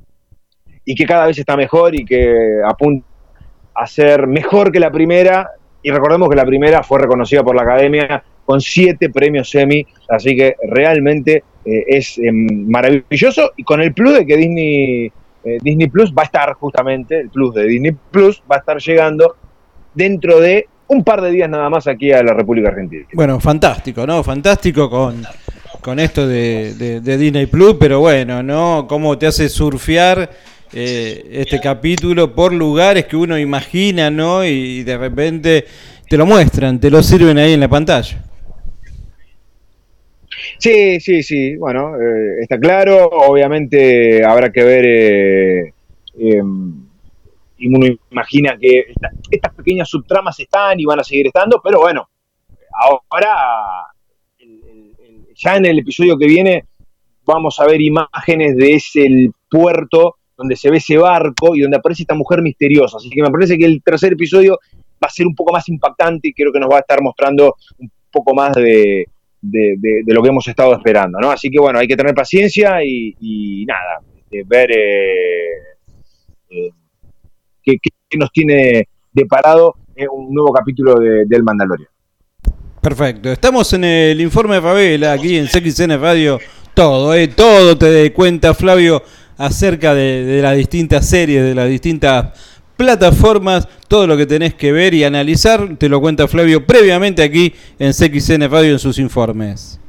[0.84, 3.06] y que cada vez está mejor y que apunta
[3.74, 5.50] a ser mejor que la primera.
[5.82, 10.34] Y recordemos que la primera fue reconocida por la academia con siete premios Emmy, así
[10.34, 15.12] que realmente eh, es em, maravilloso y con el plus de que Disney
[15.48, 18.78] eh, Disney Plus va a estar justamente, el plus de Disney Plus va a estar
[18.78, 19.36] llegando
[19.94, 23.06] dentro de un par de días nada más aquí a la República Argentina.
[23.12, 24.22] Bueno, fantástico, ¿no?
[24.22, 25.22] Fantástico con,
[25.80, 28.86] con esto de, Disney Plus, pero bueno, ¿no?
[28.88, 30.30] Cómo te hace surfear
[30.72, 34.44] eh, este capítulo por lugares que uno imagina, ¿no?
[34.44, 35.66] Y de repente
[36.08, 38.27] te lo muestran, te lo sirven ahí en la pantalla.
[40.56, 45.72] Sí, sí, sí, bueno, eh, está claro, obviamente habrá que ver, eh,
[46.18, 46.86] em,
[47.58, 48.92] y uno imagina que
[49.30, 52.08] estas pequeñas subtramas están y van a seguir estando, pero bueno,
[53.10, 53.88] ahora,
[55.34, 56.64] ya en el episodio que viene,
[57.24, 62.02] vamos a ver imágenes de ese puerto donde se ve ese barco y donde aparece
[62.02, 64.58] esta mujer misteriosa, así que me parece que el tercer episodio
[65.02, 67.56] va a ser un poco más impactante y creo que nos va a estar mostrando
[67.78, 69.06] un poco más de
[69.40, 71.30] de, lo que hemos estado esperando, ¿no?
[71.30, 75.52] Así que bueno, hay que tener paciencia y, nada, este, ver eh,
[76.50, 76.70] eh,
[77.62, 77.78] qué,
[78.16, 79.76] nos tiene deparado
[80.12, 81.88] un nuevo capítulo de, del Mandalorian.
[82.80, 86.38] Perfecto, estamos en el informe de Favela, aquí en CXN Radio,
[86.74, 89.02] todo, eh, todo te cuenta Flavio
[89.36, 94.70] acerca de, de las distintas series, de las distintas plataformas, todo lo que tenés que
[94.70, 99.80] ver y analizar, te lo cuenta Flavio previamente aquí en CXN Radio en sus informes.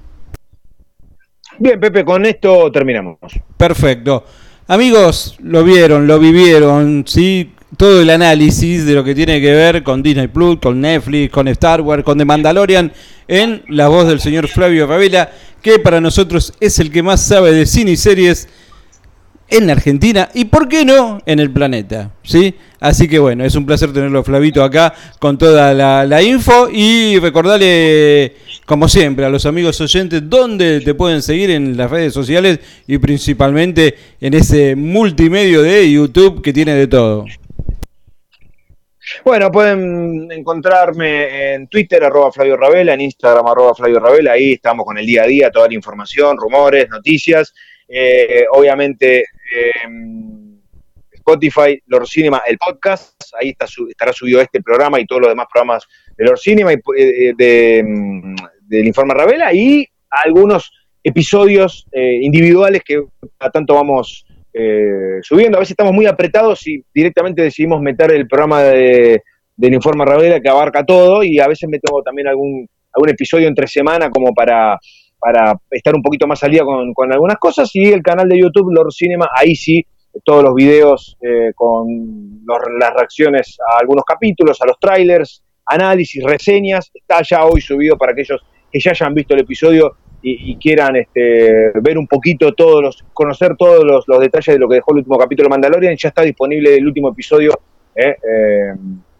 [1.60, 3.18] Bien, Pepe, con esto terminamos.
[3.56, 4.26] Perfecto.
[4.68, 7.52] Amigos, lo vieron, lo vivieron, ¿sí?
[7.78, 11.48] Todo el análisis de lo que tiene que ver con Disney Plus, con Netflix, con
[11.50, 12.92] Star Wars, con The Mandalorian,
[13.28, 15.30] en la voz del señor Flavio Ravela,
[15.62, 18.48] que para nosotros es el que más sabe de cine y series
[19.50, 22.56] en Argentina y, ¿por qué no?, en el planeta, ¿sí?
[22.80, 28.34] Así que bueno, es un placer tenerlo Flavito acá con toda la, info y recordarle,
[28.66, 32.98] como siempre, a los amigos oyentes dónde te pueden seguir en las redes sociales y
[32.98, 37.26] principalmente en ese multimedio de YouTube que tiene de todo.
[39.26, 44.86] Bueno, pueden encontrarme en Twitter, arroba Flavio Ravela, en Instagram, arroba Flavio Ravela, ahí estamos
[44.86, 47.54] con el día a día, toda la información, rumores, noticias.
[47.88, 49.26] Eh, obviamente,
[49.56, 49.72] eh,
[51.12, 55.48] Spotify, Lord Cinema, el podcast, ahí está estará subido este programa y todos los demás
[55.52, 55.86] programas
[56.18, 60.72] de Lord Cinema y eh, de, mm, del Informe Ravela y algunos
[61.04, 63.02] episodios individuales que
[63.40, 64.26] a tanto vamos
[65.22, 65.58] subiendo.
[65.58, 69.22] A veces estamos muy apretados y directamente decidimos meter el programa de,
[69.60, 73.68] del Informe Ravela que abarca todo y a veces meto también algún, algún episodio entre
[73.68, 74.80] semana como para
[75.20, 77.70] para estar un poquito más al día con, algunas cosas.
[77.74, 79.86] Y el canal de YouTube, Lord Cinema, ahí sí,
[80.24, 82.46] todos los videos eh, con
[82.80, 86.90] las reacciones a algunos capítulos, a los trailers, análisis, reseñas.
[86.94, 88.42] Está ya hoy subido para aquellos
[88.72, 93.56] que ya hayan visto el episodio y, quieran este, ver un poquito todos los, conocer
[93.56, 95.96] todos los, detalles de lo que dejó el último capítulo de Mandalorian.
[95.96, 97.58] Ya está disponible el último episodio
[97.96, 98.74] eh, eh,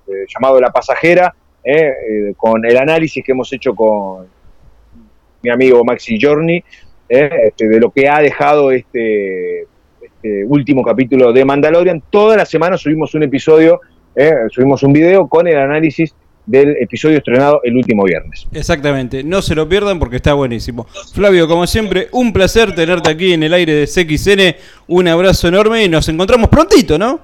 [0.08, 1.34] eh, llamado La Pasajera,
[2.36, 4.28] con el análisis que hemos hecho con
[5.42, 6.64] mi amigo Maxi Journey,
[7.08, 9.62] eh, este, de lo que ha dejado este,
[10.02, 12.04] este último capítulo de Mandalorian.
[12.10, 13.82] Toda la semana subimos un episodio,
[14.16, 16.14] eh, subimos un video con el análisis
[16.46, 18.48] del episodio estrenado el último viernes.
[18.52, 20.88] Exactamente, no se lo pierdan porque está buenísimo.
[21.14, 24.56] Flavio, como siempre, un placer tenerte aquí en el aire de CXN.
[24.88, 27.22] Un abrazo enorme y nos encontramos prontito, ¿no?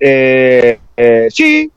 [0.00, 1.70] Eh, eh, sí,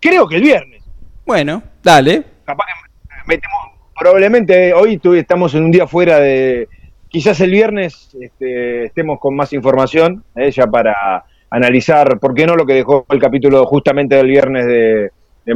[0.00, 0.82] creo que el viernes.
[1.26, 2.35] Bueno, dale.
[2.46, 3.58] Capaz que metemos,
[3.98, 6.68] probablemente hoy estamos en un día fuera de,
[7.08, 12.54] quizás el viernes este, estemos con más información, eh, ya para analizar, ¿por qué no
[12.56, 15.10] lo que dejó el capítulo justamente del viernes de,
[15.44, 15.54] de,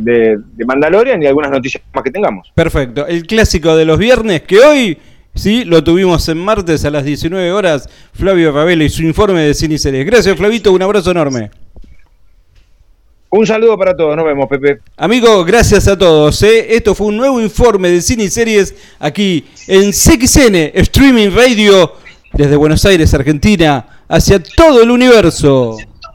[0.00, 2.50] de- de- Mandalorian y algunas noticias más que tengamos?
[2.54, 3.06] Perfecto.
[3.06, 4.98] El clásico de los viernes que hoy,
[5.34, 7.88] sí, lo tuvimos en martes a las 19 horas.
[8.12, 10.04] Flavio Ravelo y su informe de cine series.
[10.04, 10.72] Gracias, Flavito.
[10.72, 11.50] Un abrazo enorme.
[13.34, 14.80] Un saludo para todos, nos vemos, Pepe.
[14.94, 16.42] Amigos, gracias a todos.
[16.42, 16.76] ¿eh?
[16.76, 21.94] Esto fue un nuevo informe de cine y series aquí en CXN Streaming Radio
[22.34, 25.78] desde Buenos Aires, Argentina, hacia todo el universo.